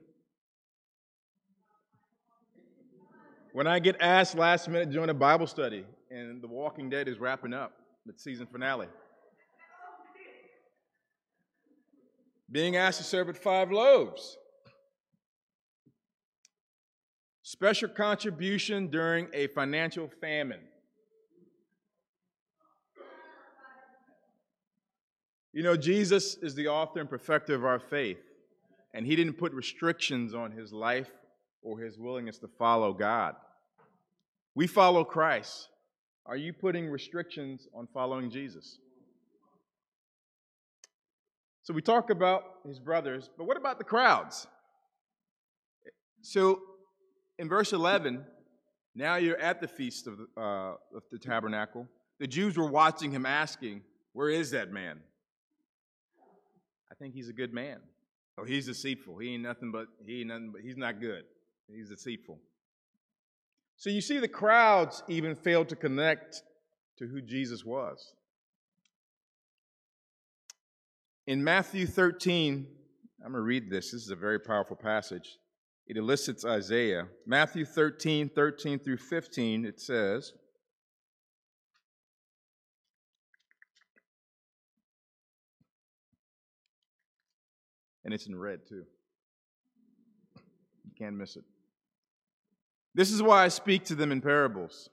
when 3.52 3.66
I 3.66 3.78
get 3.78 3.96
asked 4.00 4.34
last 4.34 4.68
minute 4.68 4.86
to 4.86 4.92
join 4.92 5.10
a 5.10 5.14
Bible 5.14 5.46
study 5.46 5.84
and 6.10 6.42
The 6.42 6.48
Walking 6.48 6.88
Dead 6.88 7.08
is 7.08 7.18
wrapping 7.18 7.52
up, 7.52 7.72
the 8.06 8.14
season 8.16 8.46
finale. 8.46 8.88
Being 12.50 12.76
asked 12.76 12.98
to 12.98 13.04
serve 13.04 13.28
at 13.28 13.36
Five 13.36 13.70
Loaves. 13.70 14.36
Special 17.42 17.88
contribution 17.88 18.88
during 18.88 19.28
a 19.32 19.46
financial 19.48 20.08
famine. 20.20 20.60
You 25.52 25.62
know, 25.62 25.76
Jesus 25.76 26.36
is 26.40 26.54
the 26.54 26.68
author 26.68 27.00
and 27.00 27.10
perfecter 27.10 27.54
of 27.54 27.64
our 27.64 27.78
faith, 27.78 28.22
and 28.94 29.06
he 29.06 29.16
didn't 29.16 29.34
put 29.34 29.52
restrictions 29.52 30.34
on 30.34 30.52
his 30.52 30.72
life 30.72 31.10
or 31.62 31.78
his 31.78 31.98
willingness 31.98 32.38
to 32.38 32.48
follow 32.58 32.92
God. 32.92 33.34
We 34.54 34.66
follow 34.66 35.04
Christ. 35.04 35.68
Are 36.26 36.36
you 36.36 36.52
putting 36.52 36.88
restrictions 36.88 37.68
on 37.74 37.88
following 37.92 38.30
Jesus? 38.30 38.78
So 41.62 41.72
we 41.72 41.82
talk 41.82 42.10
about 42.10 42.42
his 42.66 42.78
brothers, 42.78 43.30
but 43.38 43.44
what 43.44 43.56
about 43.56 43.78
the 43.78 43.84
crowds? 43.84 44.46
So 46.20 46.60
in 47.38 47.48
verse 47.48 47.72
11, 47.72 48.24
now 48.94 49.16
you're 49.16 49.38
at 49.38 49.60
the 49.60 49.68
feast 49.68 50.06
of 50.06 50.20
uh, 50.36 50.74
of 50.94 51.02
the 51.10 51.18
tabernacle. 51.18 51.86
The 52.18 52.26
Jews 52.26 52.56
were 52.56 52.70
watching 52.70 53.10
him, 53.10 53.26
asking, 53.26 53.82
Where 54.12 54.28
is 54.28 54.50
that 54.50 54.70
man? 54.70 55.00
I 56.90 56.94
think 56.94 57.14
he's 57.14 57.28
a 57.28 57.32
good 57.32 57.52
man. 57.52 57.78
Oh, 58.38 58.44
he's 58.44 58.66
deceitful. 58.66 59.18
He 59.18 59.34
ain't 59.34 59.42
nothing 59.42 59.72
but 59.72 59.86
he 60.04 60.20
ain't 60.20 60.28
nothing 60.28 60.50
but 60.52 60.62
he's 60.62 60.76
not 60.76 61.00
good. 61.00 61.24
He's 61.74 61.88
deceitful. 61.88 62.38
So 63.76 63.90
you 63.90 64.00
see, 64.00 64.18
the 64.18 64.28
crowds 64.28 65.02
even 65.08 65.34
failed 65.34 65.68
to 65.70 65.76
connect 65.76 66.42
to 66.98 67.06
who 67.06 67.20
Jesus 67.20 67.64
was. 67.64 68.14
In 71.26 71.42
Matthew 71.42 71.86
13, 71.86 72.66
I'm 73.24 73.32
going 73.32 73.40
to 73.40 73.46
read 73.46 73.70
this. 73.70 73.92
This 73.92 74.02
is 74.02 74.10
a 74.10 74.16
very 74.16 74.38
powerful 74.38 74.76
passage. 74.76 75.38
It 75.86 75.96
elicits 75.96 76.44
Isaiah. 76.44 77.08
Matthew 77.26 77.64
13, 77.64 78.30
13 78.34 78.78
through 78.78 78.98
15, 78.98 79.64
it 79.64 79.80
says, 79.80 80.32
and 88.04 88.12
it's 88.12 88.26
in 88.26 88.36
red 88.36 88.60
too. 88.68 88.84
You 90.84 90.92
can't 90.98 91.16
miss 91.16 91.36
it. 91.36 91.44
This 92.94 93.10
is 93.10 93.22
why 93.22 93.44
I 93.44 93.48
speak 93.48 93.84
to 93.84 93.94
them 93.94 94.12
in 94.12 94.20
parables. 94.20 94.90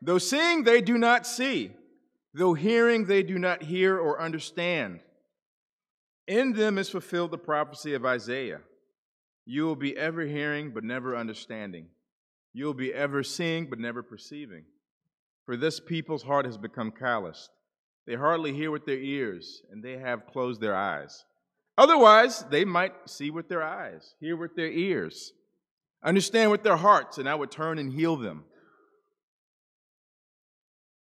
Though 0.00 0.18
seeing, 0.18 0.64
they 0.64 0.80
do 0.80 0.98
not 0.98 1.26
see, 1.26 1.72
though 2.34 2.54
hearing, 2.54 3.04
they 3.04 3.22
do 3.22 3.38
not 3.38 3.62
hear 3.62 3.98
or 3.98 4.20
understand. 4.20 5.00
In 6.26 6.52
them 6.52 6.78
is 6.78 6.88
fulfilled 6.88 7.30
the 7.30 7.38
prophecy 7.38 7.94
of 7.94 8.06
Isaiah. 8.06 8.60
You 9.44 9.64
will 9.64 9.76
be 9.76 9.96
ever 9.96 10.22
hearing, 10.22 10.70
but 10.72 10.84
never 10.84 11.16
understanding. 11.16 11.86
You 12.52 12.66
will 12.66 12.74
be 12.74 12.94
ever 12.94 13.22
seeing, 13.22 13.68
but 13.68 13.78
never 13.78 14.02
perceiving. 14.02 14.64
For 15.46 15.56
this 15.56 15.80
people's 15.80 16.22
heart 16.22 16.46
has 16.46 16.56
become 16.56 16.92
calloused. 16.92 17.50
They 18.06 18.14
hardly 18.14 18.52
hear 18.52 18.70
with 18.70 18.86
their 18.86 18.98
ears, 18.98 19.62
and 19.70 19.82
they 19.82 19.98
have 19.98 20.26
closed 20.26 20.60
their 20.60 20.76
eyes. 20.76 21.24
Otherwise, 21.78 22.44
they 22.50 22.64
might 22.64 22.92
see 23.06 23.30
with 23.30 23.48
their 23.48 23.62
eyes, 23.62 24.14
hear 24.20 24.36
with 24.36 24.54
their 24.54 24.70
ears, 24.70 25.32
understand 26.04 26.50
with 26.50 26.62
their 26.62 26.76
hearts, 26.76 27.18
and 27.18 27.28
I 27.28 27.34
would 27.34 27.50
turn 27.50 27.78
and 27.78 27.92
heal 27.92 28.16
them. 28.16 28.44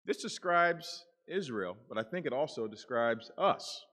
This 0.06 0.22
describes 0.22 1.06
Israel, 1.28 1.78
but 1.88 1.98
I 1.98 2.04
think 2.04 2.26
it 2.26 2.34
also 2.34 2.68
describes 2.68 3.32
us. 3.38 3.86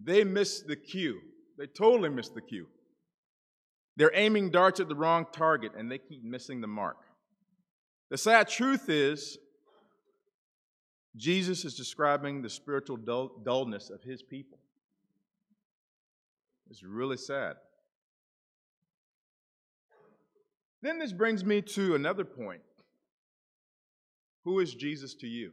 They 0.00 0.24
missed 0.24 0.66
the 0.66 0.76
cue. 0.76 1.20
They 1.58 1.66
totally 1.66 2.08
missed 2.08 2.34
the 2.34 2.40
cue. 2.40 2.66
They're 3.96 4.12
aiming 4.14 4.50
darts 4.50 4.80
at 4.80 4.88
the 4.88 4.94
wrong 4.94 5.26
target 5.32 5.72
and 5.76 5.90
they 5.90 5.98
keep 5.98 6.22
missing 6.22 6.60
the 6.60 6.66
mark. 6.66 6.98
The 8.10 8.18
sad 8.18 8.48
truth 8.48 8.88
is, 8.88 9.38
Jesus 11.16 11.64
is 11.64 11.74
describing 11.74 12.42
the 12.42 12.50
spiritual 12.50 12.98
dull- 12.98 13.40
dullness 13.42 13.88
of 13.88 14.02
his 14.02 14.22
people. 14.22 14.58
It's 16.70 16.82
really 16.82 17.16
sad. 17.16 17.56
Then 20.82 20.98
this 20.98 21.12
brings 21.12 21.44
me 21.44 21.62
to 21.62 21.94
another 21.94 22.24
point. 22.24 22.60
Who 24.44 24.60
is 24.60 24.74
Jesus 24.74 25.14
to 25.16 25.26
you? 25.26 25.50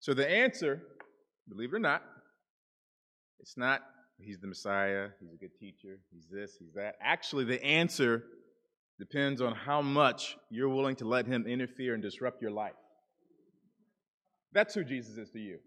So 0.00 0.14
the 0.14 0.28
answer, 0.28 0.82
believe 1.48 1.72
it 1.72 1.76
or 1.76 1.80
not, 1.80 2.02
it's 3.40 3.56
not 3.56 3.82
he's 4.18 4.38
the 4.38 4.46
Messiah, 4.46 5.08
he's 5.20 5.32
a 5.32 5.36
good 5.36 5.54
teacher, 5.58 5.98
he's 6.12 6.26
this, 6.30 6.56
he's 6.58 6.72
that. 6.74 6.96
Actually, 7.00 7.44
the 7.44 7.62
answer 7.62 8.24
depends 8.98 9.40
on 9.40 9.54
how 9.54 9.80
much 9.80 10.36
you're 10.50 10.68
willing 10.68 10.96
to 10.96 11.04
let 11.06 11.26
him 11.26 11.46
interfere 11.46 11.94
and 11.94 12.02
disrupt 12.02 12.42
your 12.42 12.50
life. 12.50 12.72
That's 14.52 14.74
who 14.74 14.82
Jesus 14.82 15.18
is 15.18 15.30
to 15.30 15.38
you. 15.38 15.58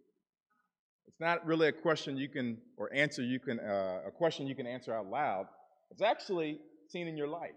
It's 1.08 1.20
not 1.20 1.46
really 1.46 1.68
a 1.68 1.72
question 1.72 2.18
you 2.18 2.30
can, 2.30 2.58
or 2.78 2.94
answer 2.94 3.22
you 3.22 3.40
can, 3.40 3.60
uh, 3.60 4.00
a 4.08 4.12
question 4.12 4.48
you 4.48 4.56
can 4.56 4.68
answer 4.68 4.94
out 4.94 5.08
loud. 5.08 5.46
It's 5.92 6.02
actually 6.02 6.60
seen 6.88 7.08
in 7.08 7.18
your 7.18 7.28
life. 7.28 7.52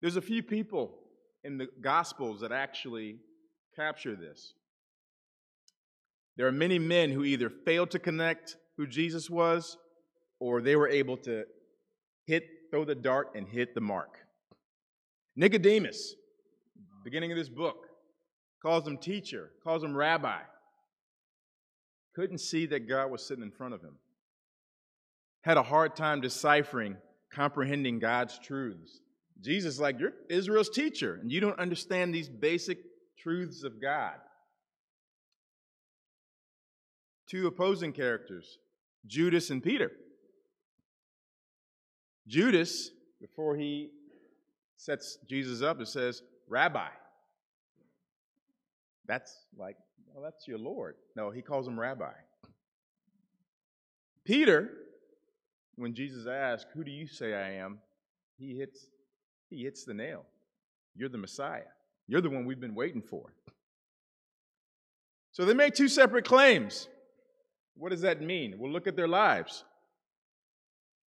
There's 0.00 0.16
a 0.16 0.22
few 0.22 0.42
people 0.42 0.98
in 1.44 1.58
the 1.58 1.68
Gospels 1.80 2.40
that 2.40 2.52
actually 2.52 3.18
capture 3.76 4.16
this. 4.16 4.54
There 6.36 6.46
are 6.46 6.52
many 6.52 6.78
men 6.78 7.10
who 7.10 7.24
either 7.24 7.50
failed 7.50 7.90
to 7.92 7.98
connect 7.98 8.56
who 8.76 8.86
Jesus 8.86 9.30
was, 9.30 9.76
or 10.40 10.60
they 10.60 10.76
were 10.76 10.88
able 10.88 11.16
to 11.18 11.44
hit, 12.26 12.44
throw 12.70 12.84
the 12.84 12.94
dart 12.94 13.28
and 13.34 13.46
hit 13.46 13.74
the 13.74 13.80
mark. 13.80 14.18
Nicodemus, 15.36 16.14
beginning 17.04 17.30
of 17.30 17.38
this 17.38 17.48
book, 17.48 17.86
calls 18.60 18.86
him 18.86 18.98
teacher, 18.98 19.50
calls 19.62 19.84
him 19.84 19.96
rabbi. 19.96 20.40
couldn't 22.14 22.38
see 22.38 22.66
that 22.66 22.88
God 22.88 23.10
was 23.10 23.26
sitting 23.26 23.44
in 23.44 23.50
front 23.50 23.74
of 23.74 23.82
him, 23.82 23.98
had 25.42 25.56
a 25.56 25.62
hard 25.62 25.94
time 25.94 26.20
deciphering, 26.20 26.96
comprehending 27.32 27.98
God's 27.98 28.38
truths. 28.38 29.00
Jesus, 29.40 29.78
like, 29.78 29.98
you're 29.98 30.12
Israel's 30.28 30.70
teacher, 30.70 31.18
and 31.20 31.30
you 31.30 31.40
don't 31.40 31.58
understand 31.58 32.14
these 32.14 32.28
basic 32.28 32.78
truths 33.18 33.64
of 33.64 33.80
God. 33.80 34.14
Two 37.28 37.46
opposing 37.46 37.92
characters, 37.92 38.58
Judas 39.06 39.50
and 39.50 39.62
Peter. 39.62 39.90
Judas, 42.28 42.90
before 43.20 43.56
he 43.56 43.90
sets 44.76 45.18
Jesus 45.28 45.62
up, 45.62 45.80
it 45.80 45.88
says, 45.88 46.22
Rabbi. 46.48 46.88
That's 49.06 49.34
like, 49.56 49.76
well, 50.12 50.22
that's 50.22 50.46
your 50.46 50.58
Lord. 50.58 50.94
No, 51.16 51.30
he 51.30 51.42
calls 51.42 51.66
him 51.66 51.80
Rabbi. 51.80 52.12
Peter, 54.24 54.70
when 55.76 55.94
Jesus 55.94 56.26
asked, 56.26 56.66
Who 56.74 56.84
do 56.84 56.90
you 56.90 57.06
say 57.06 57.34
I 57.34 57.52
am? 57.54 57.78
he 58.38 58.56
hits, 58.56 58.86
he 59.50 59.62
hits 59.62 59.84
the 59.84 59.94
nail. 59.94 60.24
You're 60.94 61.08
the 61.08 61.18
Messiah. 61.18 61.70
You're 62.08 62.20
the 62.20 62.30
one 62.30 62.44
we've 62.44 62.60
been 62.60 62.74
waiting 62.74 63.02
for. 63.02 63.32
So 65.30 65.44
they 65.44 65.54
make 65.54 65.74
two 65.74 65.88
separate 65.88 66.24
claims. 66.24 66.88
What 67.74 67.90
does 67.90 68.02
that 68.02 68.20
mean? 68.20 68.56
Well, 68.58 68.70
look 68.70 68.86
at 68.86 68.96
their 68.96 69.08
lives. 69.08 69.64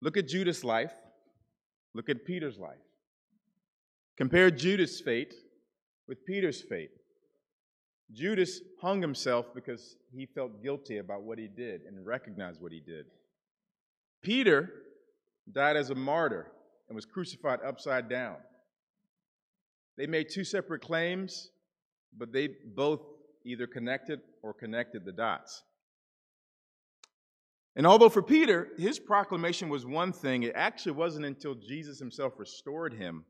Look 0.01 0.17
at 0.17 0.27
Judas' 0.27 0.63
life. 0.63 0.93
Look 1.93 2.09
at 2.09 2.25
Peter's 2.25 2.57
life. 2.57 2.77
Compare 4.17 4.49
Judas' 4.51 4.99
fate 4.99 5.33
with 6.07 6.25
Peter's 6.25 6.61
fate. 6.61 6.91
Judas 8.11 8.61
hung 8.81 9.01
himself 9.01 9.47
because 9.53 9.97
he 10.11 10.25
felt 10.25 10.63
guilty 10.63 10.97
about 10.97 11.23
what 11.23 11.37
he 11.37 11.47
did 11.47 11.81
and 11.81 12.05
recognized 12.05 12.61
what 12.61 12.71
he 12.71 12.79
did. 12.79 13.05
Peter 14.25 14.71
died 15.51 15.77
as 15.77 15.91
a 15.91 15.95
martyr 15.95 16.47
and 16.89 16.95
was 16.95 17.05
crucified 17.05 17.59
upside 17.63 18.09
down. 18.09 18.37
They 19.97 20.07
made 20.07 20.29
two 20.33 20.43
separate 20.43 20.81
claims, 20.81 21.51
but 22.17 22.33
they 22.33 22.49
both 22.75 23.01
either 23.45 23.67
connected 23.67 24.21
or 24.41 24.51
connected 24.51 25.05
the 25.05 25.11
dots. 25.11 25.61
And 27.75 27.85
although 27.85 28.09
for 28.09 28.23
Peter, 28.23 28.69
his 28.79 28.97
proclamation 28.97 29.69
was 29.69 29.85
one 29.85 30.11
thing, 30.11 30.41
it 30.41 30.53
actually 30.55 30.93
wasn't 30.93 31.25
until 31.25 31.53
Jesus 31.53 31.99
himself 31.99 32.33
restored 32.37 32.95
him 32.95 33.25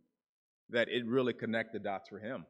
that 0.70 0.88
it 0.88 1.06
really 1.06 1.34
connected 1.34 1.82
the 1.82 1.90
dots 1.90 2.08
for 2.08 2.20
him. 2.20 2.46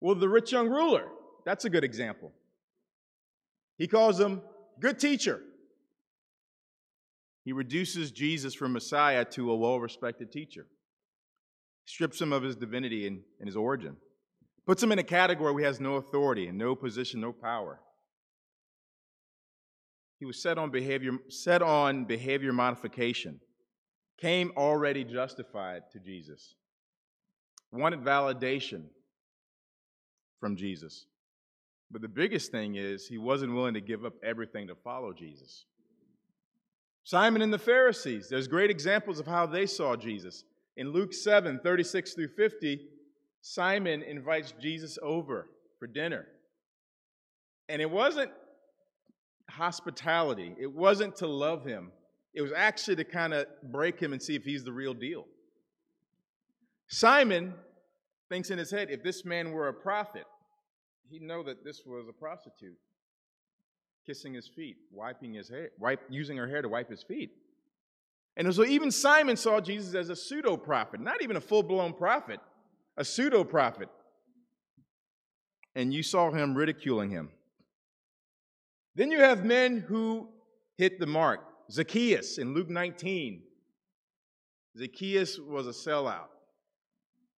Well, 0.00 0.14
the 0.14 0.28
rich 0.28 0.52
young 0.52 0.70
ruler, 0.70 1.08
that's 1.44 1.66
a 1.66 1.70
good 1.70 1.84
example. 1.84 2.32
He 3.76 3.86
calls 3.86 4.18
him 4.18 4.40
good 4.80 4.98
teacher. 4.98 5.42
He 7.44 7.52
reduces 7.52 8.10
Jesus 8.10 8.54
from 8.54 8.72
Messiah 8.72 9.24
to 9.32 9.50
a 9.50 9.56
well 9.56 9.80
respected 9.80 10.30
teacher, 10.30 10.66
strips 11.86 12.20
him 12.20 12.32
of 12.32 12.42
his 12.42 12.56
divinity 12.56 13.06
and, 13.06 13.20
and 13.40 13.48
his 13.48 13.56
origin, 13.56 13.96
puts 14.66 14.82
him 14.82 14.92
in 14.92 14.98
a 14.98 15.04
category 15.04 15.52
where 15.52 15.62
he 15.62 15.66
has 15.66 15.80
no 15.80 15.96
authority 15.96 16.46
and 16.46 16.56
no 16.56 16.74
position, 16.74 17.20
no 17.20 17.32
power. 17.32 17.80
He 20.20 20.24
was 20.24 20.40
set 20.40 20.56
on 20.56 20.70
behavior, 20.70 21.12
set 21.28 21.62
on 21.62 22.04
behavior 22.04 22.52
modification, 22.52 23.40
came 24.20 24.52
already 24.56 25.02
justified 25.02 25.82
to 25.92 25.98
Jesus, 25.98 26.54
wanted 27.72 28.04
validation 28.04 28.84
from 30.38 30.54
Jesus. 30.54 31.06
But 31.90 32.02
the 32.02 32.08
biggest 32.08 32.52
thing 32.52 32.76
is 32.76 33.06
he 33.06 33.18
wasn't 33.18 33.52
willing 33.52 33.74
to 33.74 33.80
give 33.80 34.04
up 34.04 34.14
everything 34.24 34.68
to 34.68 34.76
follow 34.76 35.12
Jesus. 35.12 35.66
Simon 37.04 37.42
and 37.42 37.52
the 37.52 37.58
Pharisees, 37.58 38.28
there's 38.28 38.46
great 38.46 38.70
examples 38.70 39.18
of 39.18 39.26
how 39.26 39.46
they 39.46 39.66
saw 39.66 39.96
Jesus. 39.96 40.44
In 40.76 40.92
Luke 40.92 41.12
7 41.12 41.60
36 41.62 42.14
through 42.14 42.28
50, 42.28 42.80
Simon 43.40 44.02
invites 44.02 44.54
Jesus 44.60 44.98
over 45.02 45.48
for 45.78 45.86
dinner. 45.86 46.26
And 47.68 47.82
it 47.82 47.90
wasn't 47.90 48.30
hospitality. 49.50 50.54
It 50.58 50.72
wasn't 50.72 51.16
to 51.16 51.26
love 51.26 51.64
him, 51.64 51.90
it 52.34 52.42
was 52.42 52.52
actually 52.52 52.96
to 52.96 53.04
kind 53.04 53.34
of 53.34 53.46
break 53.70 54.00
him 54.00 54.12
and 54.12 54.22
see 54.22 54.34
if 54.34 54.44
he's 54.44 54.64
the 54.64 54.72
real 54.72 54.94
deal. 54.94 55.26
Simon 56.88 57.54
thinks 58.28 58.50
in 58.50 58.58
his 58.58 58.70
head 58.70 58.90
if 58.90 59.02
this 59.02 59.24
man 59.24 59.52
were 59.52 59.68
a 59.68 59.74
prophet, 59.74 60.24
he'd 61.10 61.22
know 61.22 61.42
that 61.42 61.64
this 61.64 61.82
was 61.84 62.06
a 62.08 62.12
prostitute 62.12 62.76
kissing 64.06 64.34
his 64.34 64.48
feet, 64.48 64.76
wiping 64.90 65.34
his 65.34 65.48
hair, 65.48 65.70
wipe, 65.78 66.00
using 66.08 66.36
her 66.36 66.48
hair 66.48 66.62
to 66.62 66.68
wipe 66.68 66.90
his 66.90 67.02
feet. 67.02 67.30
And 68.36 68.52
so 68.54 68.64
even 68.64 68.90
Simon 68.90 69.36
saw 69.36 69.60
Jesus 69.60 69.94
as 69.94 70.08
a 70.08 70.16
pseudo 70.16 70.56
prophet, 70.56 71.00
not 71.00 71.22
even 71.22 71.36
a 71.36 71.40
full 71.40 71.62
blown 71.62 71.92
prophet, 71.92 72.40
a 72.96 73.04
pseudo 73.04 73.44
prophet. 73.44 73.88
And 75.74 75.92
you 75.92 76.02
saw 76.02 76.30
him 76.30 76.54
ridiculing 76.54 77.10
him. 77.10 77.30
Then 78.94 79.10
you 79.10 79.20
have 79.20 79.44
men 79.44 79.78
who 79.78 80.28
hit 80.76 81.00
the 81.00 81.06
mark. 81.06 81.40
Zacchaeus 81.70 82.38
in 82.38 82.54
Luke 82.54 82.68
19. 82.68 83.42
Zacchaeus 84.78 85.38
was 85.38 85.66
a 85.66 85.70
sellout. 85.70 86.28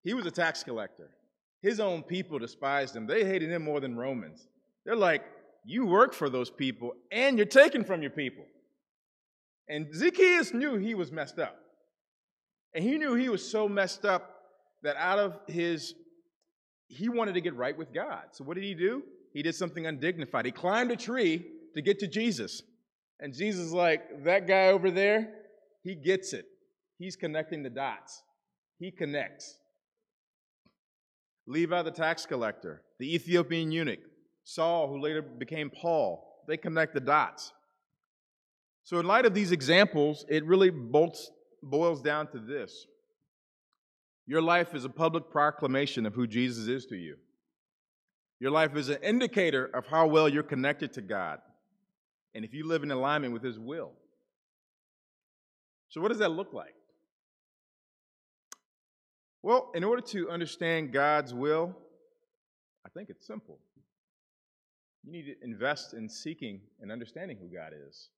He 0.02 0.14
was 0.14 0.26
a 0.26 0.30
tax 0.30 0.62
collector. 0.62 1.10
His 1.62 1.80
own 1.80 2.02
people 2.02 2.38
despised 2.38 2.94
him. 2.94 3.06
They 3.06 3.24
hated 3.24 3.50
him 3.50 3.64
more 3.64 3.80
than 3.80 3.96
Romans. 3.96 4.48
They're 4.84 4.96
like, 4.96 5.24
you 5.64 5.86
work 5.86 6.14
for 6.14 6.28
those 6.28 6.50
people 6.50 6.92
and 7.10 7.38
you're 7.38 7.46
taking 7.46 7.84
from 7.84 8.02
your 8.02 8.10
people. 8.10 8.44
And 9.68 9.94
Zacchaeus 9.94 10.52
knew 10.52 10.76
he 10.76 10.94
was 10.94 11.10
messed 11.10 11.38
up. 11.38 11.56
And 12.74 12.84
he 12.84 12.98
knew 12.98 13.14
he 13.14 13.28
was 13.28 13.48
so 13.48 13.68
messed 13.68 14.04
up 14.04 14.30
that 14.82 14.96
out 14.96 15.18
of 15.18 15.38
his, 15.46 15.94
he 16.88 17.08
wanted 17.08 17.34
to 17.34 17.40
get 17.40 17.54
right 17.56 17.76
with 17.76 17.94
God. 17.94 18.24
So 18.32 18.44
what 18.44 18.54
did 18.54 18.64
he 18.64 18.74
do? 18.74 19.02
he 19.34 19.42
did 19.42 19.54
something 19.54 19.84
undignified. 19.86 20.46
He 20.46 20.52
climbed 20.52 20.92
a 20.92 20.96
tree 20.96 21.44
to 21.74 21.82
get 21.82 21.98
to 21.98 22.06
Jesus. 22.06 22.62
And 23.20 23.34
Jesus 23.34 23.66
is 23.66 23.72
like, 23.72 24.24
that 24.24 24.46
guy 24.46 24.68
over 24.68 24.90
there, 24.90 25.28
he 25.82 25.96
gets 25.96 26.32
it. 26.32 26.46
He's 26.98 27.16
connecting 27.16 27.64
the 27.64 27.70
dots. 27.70 28.22
He 28.78 28.92
connects. 28.92 29.58
Levi 31.46 31.82
the 31.82 31.90
tax 31.90 32.24
collector, 32.24 32.82
the 32.98 33.12
Ethiopian 33.14 33.72
eunuch, 33.72 33.98
Saul, 34.44 34.88
who 34.88 35.00
later 35.00 35.22
became 35.22 35.70
Paul, 35.70 36.42
they 36.46 36.56
connect 36.56 36.94
the 36.94 37.00
dots. 37.00 37.52
So, 38.84 39.00
in 39.00 39.06
light 39.06 39.24
of 39.24 39.32
these 39.32 39.50
examples, 39.50 40.26
it 40.28 40.44
really 40.44 40.70
bolts, 40.70 41.30
boils 41.62 42.02
down 42.02 42.26
to 42.28 42.38
this 42.38 42.86
Your 44.26 44.42
life 44.42 44.74
is 44.74 44.84
a 44.84 44.90
public 44.90 45.30
proclamation 45.30 46.04
of 46.06 46.14
who 46.14 46.26
Jesus 46.26 46.68
is 46.68 46.84
to 46.86 46.96
you. 46.96 47.16
Your 48.40 48.50
life 48.50 48.76
is 48.76 48.90
an 48.90 48.98
indicator 49.02 49.66
of 49.66 49.86
how 49.86 50.06
well 50.06 50.28
you're 50.28 50.42
connected 50.42 50.92
to 50.94 51.00
God 51.00 51.40
and 52.34 52.44
if 52.44 52.52
you 52.52 52.66
live 52.66 52.82
in 52.82 52.90
alignment 52.90 53.32
with 53.32 53.42
His 53.42 53.58
will. 53.58 53.92
So, 55.88 56.00
what 56.00 56.08
does 56.08 56.18
that 56.18 56.30
look 56.30 56.52
like? 56.52 56.74
Well, 59.42 59.70
in 59.74 59.84
order 59.84 60.02
to 60.08 60.30
understand 60.30 60.92
God's 60.92 61.32
will, 61.32 61.76
I 62.84 62.88
think 62.90 63.10
it's 63.10 63.26
simple. 63.26 63.58
You 65.04 65.12
need 65.12 65.26
to 65.26 65.34
invest 65.44 65.92
in 65.92 66.08
seeking 66.08 66.60
and 66.80 66.90
understanding 66.90 67.36
who 67.38 67.54
God 67.54 67.72
is. 67.88 68.08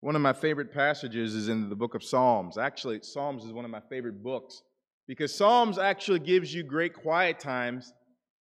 One 0.00 0.16
of 0.16 0.22
my 0.22 0.32
favorite 0.32 0.72
passages 0.72 1.34
is 1.34 1.48
in 1.48 1.68
the 1.68 1.76
book 1.76 1.94
of 1.94 2.02
Psalms. 2.02 2.56
Actually, 2.56 3.00
Psalms 3.02 3.44
is 3.44 3.52
one 3.52 3.64
of 3.64 3.70
my 3.70 3.82
favorite 3.88 4.22
books 4.22 4.62
because 5.06 5.34
Psalms 5.34 5.78
actually 5.78 6.18
gives 6.18 6.52
you 6.52 6.62
great 6.62 6.94
quiet 6.94 7.38
times 7.38 7.92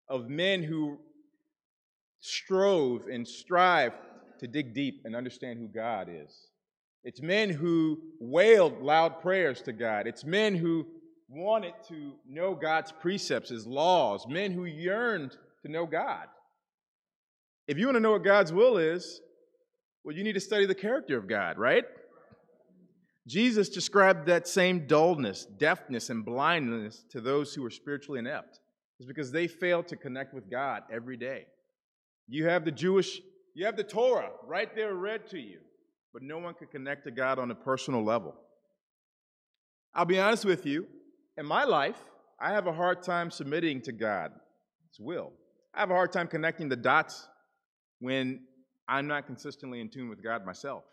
of 0.08 0.28
men 0.28 0.62
who 0.62 0.98
strove 2.20 3.02
and 3.12 3.26
strive 3.26 3.92
to 4.38 4.46
dig 4.46 4.74
deep 4.74 5.02
and 5.04 5.16
understand 5.16 5.58
who 5.58 5.68
God 5.68 6.08
is. 6.10 6.48
It's 7.02 7.20
men 7.20 7.50
who 7.50 7.98
wailed 8.20 8.80
loud 8.80 9.20
prayers 9.20 9.60
to 9.62 9.72
God. 9.72 10.06
It's 10.06 10.24
men 10.24 10.54
who 10.54 10.86
wanted 11.28 11.74
to 11.88 12.12
know 12.28 12.54
God's 12.54 12.92
precepts, 12.92 13.50
His 13.50 13.66
laws, 13.66 14.26
men 14.28 14.52
who 14.52 14.64
yearned 14.64 15.36
to 15.64 15.70
know 15.70 15.86
God. 15.86 16.26
If 17.66 17.78
you 17.78 17.86
want 17.86 17.96
to 17.96 18.00
know 18.00 18.12
what 18.12 18.24
God's 18.24 18.52
will 18.52 18.78
is, 18.78 19.20
well, 20.04 20.16
you 20.16 20.24
need 20.24 20.32
to 20.32 20.40
study 20.40 20.66
the 20.66 20.74
character 20.74 21.16
of 21.16 21.28
God, 21.28 21.58
right? 21.58 21.84
Jesus 23.26 23.68
described 23.68 24.26
that 24.26 24.48
same 24.48 24.86
dullness, 24.86 25.46
deafness, 25.58 26.10
and 26.10 26.24
blindness 26.24 27.04
to 27.10 27.20
those 27.20 27.54
who 27.54 27.62
were 27.62 27.70
spiritually 27.70 28.18
inept. 28.18 28.58
It's 28.98 29.06
because 29.06 29.30
they 29.30 29.46
failed 29.46 29.88
to 29.88 29.96
connect 29.96 30.34
with 30.34 30.50
God 30.50 30.82
every 30.92 31.16
day. 31.16 31.46
You 32.28 32.46
have 32.46 32.64
the 32.64 32.72
Jewish, 32.72 33.20
you 33.54 33.66
have 33.66 33.76
the 33.76 33.84
Torah 33.84 34.30
right 34.46 34.74
there 34.74 34.94
read 34.94 35.28
to 35.28 35.38
you, 35.38 35.58
but 36.12 36.22
no 36.22 36.38
one 36.38 36.54
could 36.54 36.70
connect 36.70 37.04
to 37.04 37.10
God 37.10 37.38
on 37.38 37.50
a 37.50 37.54
personal 37.54 38.02
level. 38.02 38.34
I'll 39.94 40.04
be 40.04 40.20
honest 40.20 40.44
with 40.44 40.66
you, 40.66 40.86
in 41.36 41.46
my 41.46 41.64
life, 41.64 41.98
I 42.40 42.52
have 42.52 42.66
a 42.66 42.72
hard 42.72 43.02
time 43.02 43.30
submitting 43.30 43.82
to 43.82 43.92
God's 43.92 44.34
will. 44.98 45.32
I 45.74 45.80
have 45.80 45.90
a 45.90 45.94
hard 45.94 46.12
time 46.12 46.26
connecting 46.26 46.68
the 46.68 46.76
dots 46.76 47.28
when 48.00 48.40
I'm 48.88 49.06
not 49.06 49.26
consistently 49.26 49.80
in 49.80 49.88
tune 49.88 50.08
with 50.08 50.22
God 50.22 50.44
myself. 50.44 50.84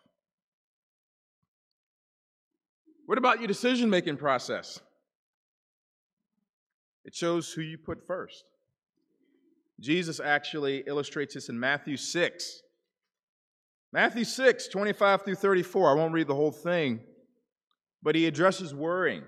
What 3.07 3.17
about 3.17 3.39
your 3.39 3.47
decision 3.47 3.89
making 3.89 4.17
process? 4.17 4.79
It 7.05 7.15
shows 7.15 7.51
who 7.51 7.61
you 7.61 7.77
put 7.77 8.05
first. 8.05 8.43
Jesus 9.79 10.19
actually 10.19 10.83
illustrates 10.87 11.35
this 11.35 11.49
in 11.49 11.59
Matthew 11.59 11.95
6. 11.95 12.61
Matthew 13.93 14.25
6, 14.25 14.67
25 14.67 15.23
through 15.23 15.35
34. 15.35 15.89
I 15.89 15.93
won't 15.93 16.13
read 16.13 16.27
the 16.27 16.35
whole 16.35 16.51
thing, 16.51 16.99
but 18.03 18.15
he 18.15 18.27
addresses 18.27 18.75
worrying 18.75 19.23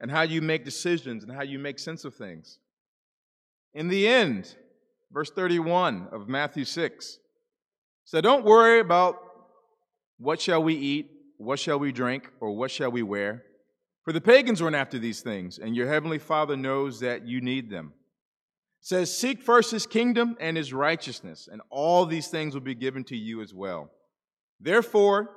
and 0.00 0.10
how 0.10 0.22
you 0.22 0.42
make 0.42 0.64
decisions 0.64 1.22
and 1.22 1.32
how 1.32 1.42
you 1.42 1.58
make 1.58 1.78
sense 1.78 2.04
of 2.04 2.14
things. 2.14 2.58
In 3.74 3.88
the 3.88 4.06
end, 4.06 4.54
verse 5.12 5.30
31 5.30 6.08
of 6.12 6.28
Matthew 6.28 6.64
6 6.64 7.18
so 8.04 8.20
don't 8.20 8.44
worry 8.44 8.80
about 8.80 9.18
what 10.18 10.40
shall 10.40 10.62
we 10.62 10.74
eat, 10.74 11.10
what 11.38 11.58
shall 11.58 11.78
we 11.78 11.90
drink, 11.90 12.30
or 12.40 12.52
what 12.52 12.70
shall 12.70 12.90
we 12.90 13.02
wear. 13.02 13.44
For 14.04 14.12
the 14.12 14.20
pagans 14.20 14.60
run 14.60 14.74
after 14.74 14.98
these 14.98 15.22
things, 15.22 15.58
and 15.58 15.74
your 15.74 15.88
heavenly 15.88 16.18
Father 16.18 16.56
knows 16.56 17.00
that 17.00 17.26
you 17.26 17.40
need 17.40 17.70
them. 17.70 17.94
It 18.80 18.86
says, 18.86 19.16
Seek 19.16 19.40
first 19.40 19.70
his 19.70 19.86
kingdom 19.86 20.36
and 20.38 20.56
his 20.56 20.74
righteousness, 20.74 21.48
and 21.50 21.62
all 21.70 22.04
these 22.04 22.28
things 22.28 22.52
will 22.52 22.60
be 22.60 22.74
given 22.74 23.04
to 23.04 23.16
you 23.16 23.40
as 23.40 23.54
well. 23.54 23.90
Therefore, 24.60 25.30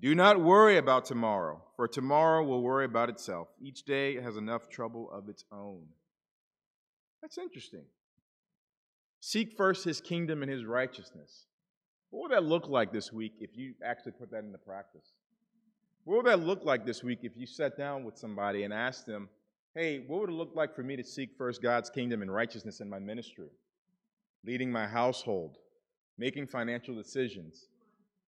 do 0.00 0.14
not 0.14 0.40
worry 0.40 0.76
about 0.76 1.04
tomorrow, 1.04 1.62
for 1.74 1.88
tomorrow 1.88 2.44
will 2.44 2.62
worry 2.62 2.84
about 2.84 3.10
itself. 3.10 3.48
Each 3.60 3.82
day 3.82 4.20
has 4.20 4.36
enough 4.36 4.68
trouble 4.68 5.10
of 5.10 5.28
its 5.28 5.44
own. 5.50 5.86
That's 7.24 7.38
interesting. 7.38 7.84
Seek 9.20 9.56
first 9.56 9.82
his 9.82 9.98
kingdom 9.98 10.42
and 10.42 10.52
his 10.52 10.66
righteousness. 10.66 11.46
What 12.10 12.24
would 12.24 12.32
that 12.32 12.44
look 12.44 12.68
like 12.68 12.92
this 12.92 13.14
week 13.14 13.32
if 13.40 13.56
you 13.56 13.72
actually 13.82 14.12
put 14.12 14.30
that 14.32 14.44
into 14.44 14.58
practice? 14.58 15.06
What 16.04 16.18
would 16.18 16.26
that 16.26 16.40
look 16.40 16.66
like 16.66 16.84
this 16.84 17.02
week 17.02 17.20
if 17.22 17.32
you 17.34 17.46
sat 17.46 17.78
down 17.78 18.04
with 18.04 18.18
somebody 18.18 18.64
and 18.64 18.74
asked 18.74 19.06
them, 19.06 19.30
hey, 19.74 20.04
what 20.06 20.20
would 20.20 20.28
it 20.28 20.34
look 20.34 20.54
like 20.54 20.76
for 20.76 20.82
me 20.82 20.96
to 20.96 21.02
seek 21.02 21.30
first 21.38 21.62
God's 21.62 21.88
kingdom 21.88 22.20
and 22.20 22.30
righteousness 22.30 22.80
in 22.80 22.90
my 22.90 22.98
ministry, 22.98 23.48
leading 24.44 24.70
my 24.70 24.86
household, 24.86 25.56
making 26.18 26.46
financial 26.46 26.94
decisions, 26.94 27.68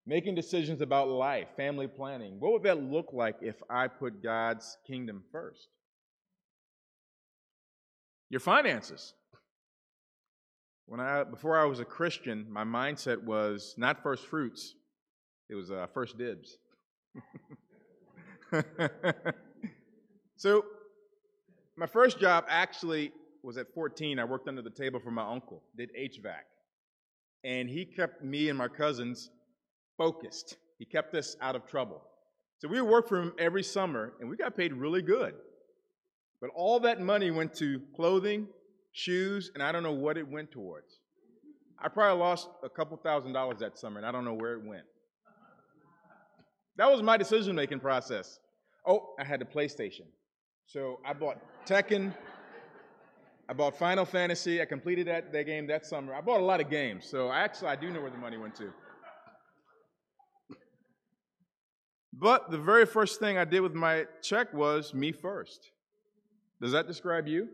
making 0.06 0.34
decisions 0.34 0.80
about 0.80 1.08
life, 1.08 1.48
family 1.54 1.86
planning? 1.86 2.40
What 2.40 2.52
would 2.52 2.62
that 2.62 2.82
look 2.82 3.12
like 3.12 3.36
if 3.42 3.56
I 3.68 3.88
put 3.88 4.22
God's 4.22 4.78
kingdom 4.86 5.22
first? 5.30 5.68
Your 8.30 8.40
finances. 8.40 9.14
When 10.86 11.00
I, 11.00 11.24
before 11.24 11.58
I 11.58 11.64
was 11.64 11.80
a 11.80 11.84
Christian, 11.84 12.46
my 12.48 12.64
mindset 12.64 13.22
was 13.22 13.74
not 13.76 14.02
first 14.02 14.26
fruits, 14.26 14.74
it 15.48 15.54
was 15.54 15.70
uh, 15.70 15.86
first 15.92 16.16
dibs. 16.18 16.58
so, 20.36 20.64
my 21.76 21.86
first 21.86 22.18
job 22.18 22.44
actually 22.48 23.12
was 23.42 23.56
at 23.58 23.72
14. 23.74 24.18
I 24.18 24.24
worked 24.24 24.48
under 24.48 24.62
the 24.62 24.70
table 24.70 25.00
for 25.00 25.10
my 25.10 25.28
uncle, 25.28 25.62
did 25.76 25.90
HVAC. 25.98 26.42
And 27.44 27.68
he 27.68 27.84
kept 27.84 28.24
me 28.24 28.48
and 28.48 28.58
my 28.58 28.68
cousins 28.68 29.30
focused. 29.98 30.56
He 30.78 30.84
kept 30.84 31.14
us 31.14 31.36
out 31.40 31.54
of 31.54 31.66
trouble. 31.66 32.02
So 32.58 32.68
we 32.68 32.80
worked 32.80 33.08
for 33.08 33.20
him 33.20 33.32
every 33.38 33.62
summer, 33.62 34.14
and 34.20 34.28
we 34.28 34.36
got 34.36 34.56
paid 34.56 34.72
really 34.72 35.02
good. 35.02 35.34
But 36.40 36.50
all 36.54 36.80
that 36.80 37.00
money 37.00 37.30
went 37.30 37.54
to 37.54 37.80
clothing, 37.94 38.48
shoes, 38.92 39.50
and 39.54 39.62
I 39.62 39.72
don't 39.72 39.82
know 39.82 39.92
what 39.92 40.18
it 40.18 40.28
went 40.28 40.50
towards. 40.50 40.98
I 41.78 41.88
probably 41.88 42.20
lost 42.22 42.48
a 42.62 42.68
couple 42.68 42.96
thousand 42.96 43.32
dollars 43.32 43.58
that 43.60 43.78
summer, 43.78 43.98
and 43.98 44.06
I 44.06 44.12
don't 44.12 44.24
know 44.24 44.34
where 44.34 44.54
it 44.54 44.64
went. 44.64 44.84
That 46.76 46.90
was 46.90 47.02
my 47.02 47.16
decision 47.16 47.54
making 47.54 47.80
process. 47.80 48.38
Oh, 48.86 49.14
I 49.18 49.24
had 49.24 49.40
the 49.40 49.44
PlayStation. 49.44 50.06
So 50.66 51.00
I 51.04 51.12
bought 51.12 51.38
Tekken. 51.64 52.14
I 53.48 53.52
bought 53.52 53.78
Final 53.78 54.04
Fantasy. 54.04 54.60
I 54.60 54.64
completed 54.64 55.06
that, 55.06 55.32
that 55.32 55.46
game 55.46 55.66
that 55.68 55.86
summer. 55.86 56.14
I 56.14 56.20
bought 56.20 56.40
a 56.40 56.44
lot 56.44 56.60
of 56.60 56.68
games. 56.68 57.06
So 57.06 57.30
actually, 57.30 57.68
I 57.68 57.76
do 57.76 57.90
know 57.90 58.00
where 58.00 58.10
the 58.10 58.18
money 58.18 58.36
went 58.36 58.56
to. 58.56 58.72
But 62.12 62.50
the 62.50 62.58
very 62.58 62.86
first 62.86 63.20
thing 63.20 63.38
I 63.38 63.44
did 63.44 63.60
with 63.60 63.74
my 63.74 64.06
check 64.22 64.52
was 64.52 64.94
me 64.94 65.12
first. 65.12 65.70
Does 66.60 66.72
that 66.72 66.86
describe 66.86 67.26
you? 67.26 67.48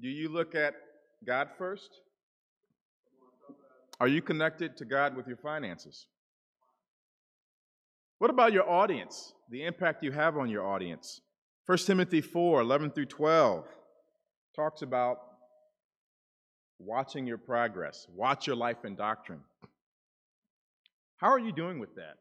Do 0.00 0.08
you 0.08 0.28
look 0.28 0.54
at 0.54 0.74
God 1.24 1.48
first? 1.58 2.00
Are 4.00 4.08
you 4.08 4.22
connected 4.22 4.76
to 4.78 4.84
God 4.84 5.14
with 5.16 5.28
your 5.28 5.36
finances? 5.36 6.06
What 8.18 8.30
about 8.30 8.52
your 8.52 8.68
audience? 8.68 9.32
The 9.50 9.64
impact 9.64 10.02
you 10.02 10.12
have 10.12 10.36
on 10.36 10.48
your 10.48 10.66
audience. 10.66 11.20
1 11.66 11.78
Timothy 11.78 12.20
4 12.20 12.60
11 12.60 12.90
through 12.92 13.06
12 13.06 13.64
talks 14.56 14.82
about 14.82 15.18
watching 16.78 17.26
your 17.26 17.38
progress, 17.38 18.06
watch 18.14 18.46
your 18.46 18.56
life 18.56 18.84
and 18.84 18.96
doctrine. 18.96 19.40
How 21.18 21.28
are 21.28 21.38
you 21.38 21.52
doing 21.52 21.78
with 21.78 21.94
that? 21.94 22.16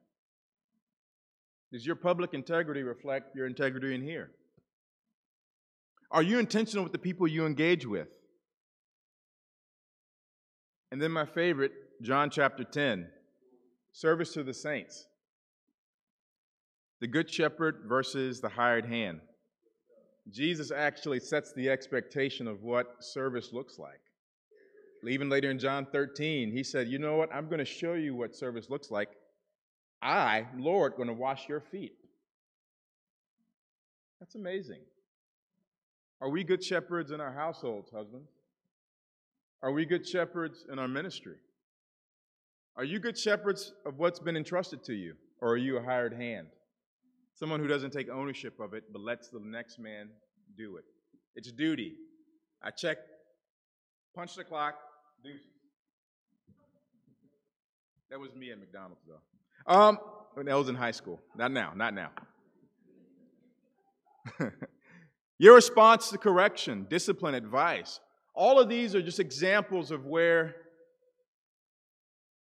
Does 1.74 1.86
your 1.86 1.96
public 1.96 2.34
integrity 2.34 2.84
reflect 2.84 3.36
your 3.36 3.48
integrity 3.48 3.96
in 3.96 4.04
here? 4.04 4.32
Are 6.12 6.24
you 6.24 6.40
intentional 6.40 6.84
with 6.84 6.92
the 6.92 7.00
people 7.00 7.28
you 7.28 7.46
engage 7.46 7.86
with? 7.86 8.10
And 10.92 11.02
then 11.02 11.12
my 11.12 11.26
favorite, 11.26 11.72
John 12.02 12.30
chapter 12.30 12.66
10, 12.66 13.08
service 13.94 14.34
to 14.34 14.44
the 14.44 14.54
saints. 14.54 15.06
The 17.00 17.08
good 17.08 17.32
shepherd 17.32 17.84
versus 17.88 18.42
the 18.42 18.50
hired 18.50 18.86
hand. 18.86 19.22
Jesus 20.30 20.72
actually 20.72 21.20
sets 21.20 21.54
the 21.54 21.70
expectation 21.70 22.48
of 22.48 22.62
what 22.62 23.04
service 23.04 23.52
looks 23.54 23.80
like. 23.80 24.02
Even 25.08 25.30
later 25.30 25.50
in 25.50 25.58
John 25.58 25.88
13, 25.92 26.52
he 26.52 26.64
said, 26.64 26.88
You 26.88 27.00
know 27.00 27.16
what? 27.16 27.34
I'm 27.34 27.48
going 27.48 27.60
to 27.60 27.66
show 27.66 27.94
you 27.94 28.14
what 28.14 28.36
service 28.36 28.70
looks 28.70 28.92
like. 28.92 29.10
I, 30.02 30.46
Lord, 30.58 30.96
going 30.96 31.08
to 31.08 31.14
wash 31.14 31.50
your 31.50 31.62
feet. 31.62 31.94
That's 34.20 34.36
amazing. 34.36 34.82
Are 36.22 36.30
we 36.30 36.44
good 36.44 36.64
shepherds 36.64 37.12
in 37.12 37.20
our 37.20 37.34
households, 37.34 37.92
husbands? 37.92 38.30
Are 39.64 39.72
we 39.72 39.86
good 39.86 40.08
shepherds 40.08 40.66
in 40.72 40.78
our 40.78 40.88
ministry? 40.88 41.38
Are 42.78 42.84
you 42.84 43.00
good 43.00 43.18
shepherds 43.18 43.74
of 43.86 43.98
what's 43.98 44.20
been 44.20 44.38
entrusted 44.38 44.84
to 44.86 44.94
you? 44.94 45.16
Or 45.42 45.50
are 45.50 45.58
you 45.58 45.78
a 45.78 45.84
hired 45.84 46.14
hand? 46.14 46.48
Someone 47.34 47.60
who 47.60 47.68
doesn't 47.68 47.92
take 47.92 48.10
ownership 48.10 48.60
of 48.60 48.74
it, 48.76 48.84
but 48.92 49.02
lets 49.02 49.30
the 49.30 49.40
next 49.40 49.80
man 49.80 50.10
do 50.58 50.78
it. 50.78 50.84
It's 51.36 51.52
duty. 51.52 51.96
I 52.62 52.70
check, 52.70 52.98
punch 54.16 54.36
the 54.36 54.44
clock. 54.44 54.76
That 58.12 58.20
was 58.20 58.36
me 58.36 58.52
at 58.52 58.60
McDonald's, 58.60 59.02
though. 59.08 59.74
Um, 59.74 59.98
that 60.36 60.56
was 60.56 60.70
in 60.70 60.76
high 60.76 60.92
school. 60.92 61.20
Not 61.36 61.52
now, 61.52 61.74
not 61.76 61.94
now. 61.94 62.10
Your 65.42 65.56
response 65.56 66.10
to 66.10 66.20
correction, 66.20 66.86
discipline, 66.88 67.34
advice, 67.34 68.00
all 68.36 68.60
of 68.60 68.70
these 68.70 68.94
are 68.94 69.02
just 69.02 69.20
examples 69.20 69.90
of 69.90 70.06
where 70.06 70.56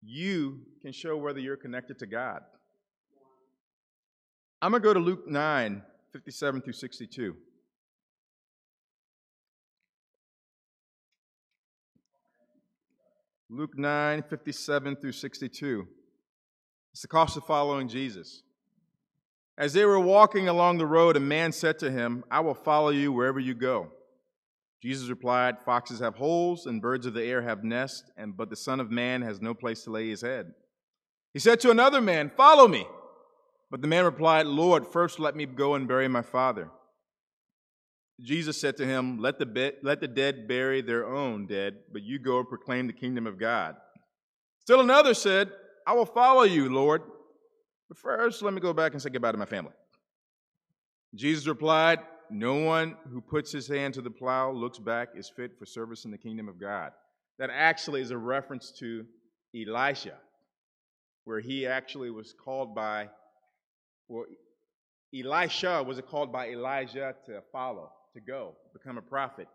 you 0.02 0.62
can 0.82 0.93
show 0.93 1.17
whether 1.17 1.38
you're 1.38 1.58
connected 1.58 2.00
to 2.00 2.06
God. 2.06 2.43
I'm 4.62 4.71
going 4.71 4.82
to 4.82 4.88
go 4.88 4.93
to 4.93 5.02
Luke 5.02 5.28
9, 5.28 5.84
57 6.13 6.62
through 6.62 6.71
62. 6.71 7.36
Luke 13.50 13.78
9, 13.78 14.23
57 14.30 14.95
through 14.95 15.12
62. 15.12 15.88
It's 16.93 17.02
the 17.02 17.10
cost 17.10 17.36
of 17.36 17.43
following 17.43 17.89
Jesus. 17.89 18.43
As 19.58 19.74
they 19.74 19.86
were 19.86 20.00
walking 20.00 20.48
along 20.48 20.78
the 20.78 20.86
road, 20.86 21.17
a 21.17 21.20
man 21.20 21.52
said 21.52 21.80
to 21.80 21.89
him, 21.89 22.24
I 22.30 22.41
will 22.41 22.54
follow 22.54 22.89
you 22.89 23.12
wherever 23.12 23.39
you 23.39 23.56
go. 23.56 23.88
Jesus 24.84 25.10
replied, 25.10 25.56
Foxes 25.65 26.00
have 26.00 26.15
holes 26.15 26.67
and 26.67 26.82
birds 26.82 27.08
of 27.08 27.15
the 27.15 27.24
air 27.24 27.41
have 27.41 27.63
nests, 27.63 28.04
and 28.15 28.38
but 28.38 28.52
the 28.52 28.56
Son 28.56 28.80
of 28.80 28.91
Man 28.91 29.24
has 29.24 29.41
no 29.41 29.56
place 29.56 29.84
to 29.84 29.89
lay 29.89 30.10
his 30.10 30.22
head. 30.22 30.54
He 31.34 31.39
said 31.39 31.60
to 31.62 31.72
another 31.72 32.02
man, 32.02 32.30
Follow 32.38 32.67
me. 32.67 32.86
But 33.72 33.82
the 33.82 33.88
man 33.88 34.06
replied, 34.06 34.46
Lord, 34.46 34.86
first 34.86 35.20
let 35.20 35.36
me 35.36 35.46
go 35.48 35.74
and 35.74 35.88
bury 35.88 36.08
my 36.08 36.22
father. 36.22 36.70
Jesus 38.22 38.62
said 38.62 38.78
to 38.78 38.86
him, 38.86 39.17
Let 39.17 39.39
the, 39.39 39.48
be- 39.48 39.74
let 39.82 40.00
the 40.00 40.08
dead 40.08 40.48
bury 40.48 40.82
their 40.82 41.08
own 41.08 41.48
dead, 41.48 41.78
but 41.91 42.04
you 42.04 42.20
go 42.20 42.39
and 42.39 42.48
proclaim 42.48 42.86
the 42.86 42.93
kingdom 42.93 43.26
of 43.26 43.39
God. 43.39 43.76
Still 44.60 44.82
another 44.82 45.15
said, 45.15 45.52
I 45.88 45.93
will 45.93 46.06
follow 46.06 46.43
you, 46.43 46.72
Lord 46.72 47.02
but 47.88 47.97
first, 47.97 48.41
let 48.41 48.54
me 48.54 48.62
go 48.62 48.73
back 48.73 48.93
and 48.93 49.02
say 49.02 49.10
goodbye 49.10 49.32
to 49.32 49.38
my 49.38 49.45
family. 49.45 49.73
Jesus 51.15 51.47
replied, 51.47 52.00
no 52.30 52.56
one 52.56 52.97
who 53.12 53.21
puts 53.21 53.52
his 53.52 53.67
hand 53.67 53.93
to 53.93 54.02
the 54.02 54.10
plow, 54.10 54.52
looks 54.52 54.80
back, 54.80 55.10
is 55.15 55.30
fit 55.30 55.58
for 55.58 55.65
service 55.65 56.06
in 56.06 56.12
the 56.12 56.17
kingdom 56.17 56.50
of 56.50 56.60
God. 56.60 56.91
That 57.39 57.50
actually 57.54 58.02
is 58.02 58.12
a 58.12 58.17
reference 58.17 58.71
to 58.80 59.06
Elisha, 59.56 60.17
where 61.23 61.39
he 61.39 61.65
actually 61.65 62.10
was 62.10 62.34
called 62.34 62.76
by, 62.76 63.10
well, 64.10 64.26
Elisha 65.15 65.84
was 65.84 66.02
called 66.02 66.32
by 66.32 66.50
Elijah 66.50 67.15
to 67.26 67.41
follow, 67.52 67.91
to 68.13 68.19
go, 68.19 68.56
become 68.73 68.97
a 68.97 69.02
prophet. 69.02 69.47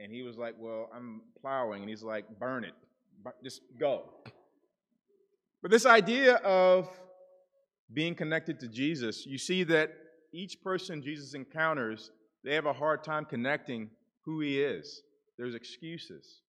And 0.00 0.10
he 0.10 0.22
was 0.22 0.36
like, 0.38 0.54
Well, 0.58 0.88
I'm 0.94 1.20
plowing. 1.40 1.82
And 1.82 1.90
he's 1.90 2.02
like, 2.02 2.24
Burn 2.38 2.64
it. 2.64 2.72
Just 3.44 3.60
go. 3.78 4.04
But 5.62 5.70
this 5.70 5.84
idea 5.84 6.36
of 6.36 6.88
being 7.92 8.14
connected 8.14 8.60
to 8.60 8.68
Jesus, 8.68 9.26
you 9.26 9.38
see 9.38 9.64
that 9.64 9.92
each 10.32 10.62
person 10.62 11.02
Jesus 11.02 11.34
encounters, 11.34 12.10
they 12.44 12.54
have 12.54 12.66
a 12.66 12.72
hard 12.72 13.02
time 13.02 13.24
connecting 13.24 13.90
who 14.24 14.40
he 14.40 14.60
is. 14.60 15.02
There's 15.36 15.54
excuses. 15.54 16.42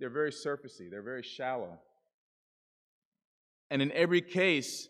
They're 0.00 0.10
very 0.10 0.32
surfacey, 0.32 0.90
they're 0.90 1.02
very 1.02 1.22
shallow. 1.22 1.78
And 3.70 3.82
in 3.82 3.92
every 3.92 4.22
case, 4.22 4.88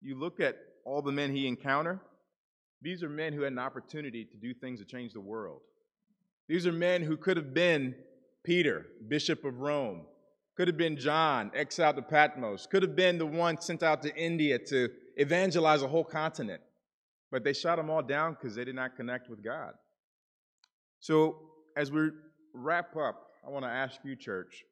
you 0.00 0.18
look 0.18 0.40
at 0.40 0.56
all 0.84 1.02
the 1.02 1.12
men 1.12 1.34
he 1.34 1.46
encountered, 1.46 2.00
these 2.82 3.02
are 3.02 3.08
men 3.08 3.32
who 3.32 3.42
had 3.42 3.52
an 3.52 3.58
opportunity 3.58 4.24
to 4.24 4.36
do 4.36 4.54
things 4.54 4.80
to 4.80 4.86
change 4.86 5.12
the 5.12 5.20
world. 5.20 5.60
These 6.48 6.66
are 6.66 6.72
men 6.72 7.02
who 7.02 7.16
could 7.16 7.36
have 7.36 7.52
been 7.52 7.94
Peter, 8.42 8.86
Bishop 9.06 9.44
of 9.44 9.60
Rome, 9.60 10.06
could 10.60 10.68
have 10.68 10.76
been 10.76 10.98
John, 10.98 11.50
exiled 11.54 11.96
to 11.96 12.02
Patmos, 12.02 12.66
could 12.66 12.82
have 12.82 12.94
been 12.94 13.16
the 13.16 13.24
one 13.24 13.58
sent 13.58 13.82
out 13.82 14.02
to 14.02 14.14
India 14.14 14.58
to 14.58 14.90
evangelize 15.16 15.80
a 15.80 15.88
whole 15.88 16.04
continent. 16.04 16.60
But 17.30 17.44
they 17.44 17.54
shot 17.54 17.76
them 17.76 17.88
all 17.88 18.02
down 18.02 18.34
because 18.34 18.56
they 18.56 18.64
did 18.66 18.74
not 18.74 18.94
connect 18.94 19.30
with 19.30 19.42
God. 19.42 19.72
So, 20.98 21.36
as 21.78 21.90
we 21.90 22.10
wrap 22.52 22.94
up, 22.94 23.28
I 23.42 23.48
want 23.48 23.64
to 23.64 23.70
ask 23.70 24.00
you, 24.04 24.14
church, 24.14 24.66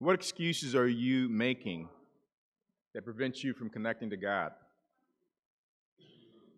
what 0.00 0.16
excuses 0.16 0.74
are 0.74 0.88
you 0.88 1.28
making 1.28 1.88
that 2.92 3.04
prevents 3.04 3.44
you 3.44 3.54
from 3.54 3.70
connecting 3.70 4.10
to 4.10 4.16
God? 4.16 4.50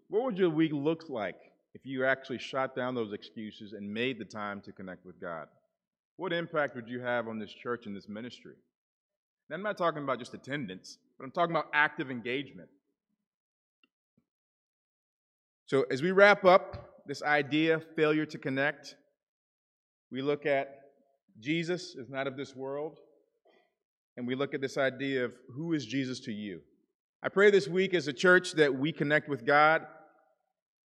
What 0.09 0.23
would 0.23 0.39
your 0.39 0.49
week 0.49 0.73
look 0.73 1.11
like 1.11 1.53
if 1.75 1.85
you 1.85 2.07
actually 2.07 2.39
shot 2.39 2.75
down 2.75 2.95
those 2.95 3.13
excuses 3.13 3.75
and 3.75 3.87
made 3.93 4.19
the 4.19 4.25
time 4.25 4.63
to 4.63 4.73
connect 4.73 5.05
with 5.05 5.21
God? 5.21 5.49
What 6.17 6.33
impact 6.33 6.77
would 6.77 6.89
you 6.89 7.01
have 7.01 7.29
on 7.29 7.39
this 7.39 7.53
church 7.53 7.87
and 7.87 7.97
this 7.97 8.09
ministry? 8.09 8.55
I'm 9.53 9.63
not 9.63 9.77
talking 9.77 10.03
about 10.03 10.19
just 10.19 10.35
attendance, 10.35 10.99
but 11.19 11.25
I'm 11.25 11.31
talking 11.31 11.55
about 11.55 11.67
active 11.75 12.11
engagement. 12.11 12.69
So, 15.67 15.85
as 15.91 16.03
we 16.03 16.13
wrap 16.13 16.45
up 16.45 17.03
this 17.07 17.23
idea, 17.23 17.81
failure 17.95 18.27
to 18.27 18.39
connect, 18.39 18.97
we 20.11 20.23
look 20.23 20.47
at 20.47 20.81
Jesus 21.41 21.95
is 21.95 22.09
not 22.09 22.27
of 22.27 22.37
this 22.37 22.55
world, 22.55 22.99
and 24.17 24.27
we 24.27 24.35
look 24.35 24.55
at 24.55 24.61
this 24.61 24.79
idea 24.79 25.25
of 25.25 25.33
who 25.55 25.73
is 25.73 25.85
Jesus 25.85 26.21
to 26.21 26.33
you. 26.33 26.61
I 27.23 27.29
pray 27.29 27.51
this 27.51 27.69
week 27.69 27.95
as 27.95 28.09
a 28.09 28.13
church 28.13 28.53
that 28.53 28.75
we 28.75 28.93
connect 28.93 29.29
with 29.29 29.45
God 29.47 29.83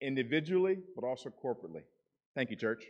individually, 0.02 0.78
but 0.96 1.06
also 1.06 1.30
corporately. 1.30 1.84
Thank 2.36 2.50
you, 2.50 2.56
church. 2.56 2.84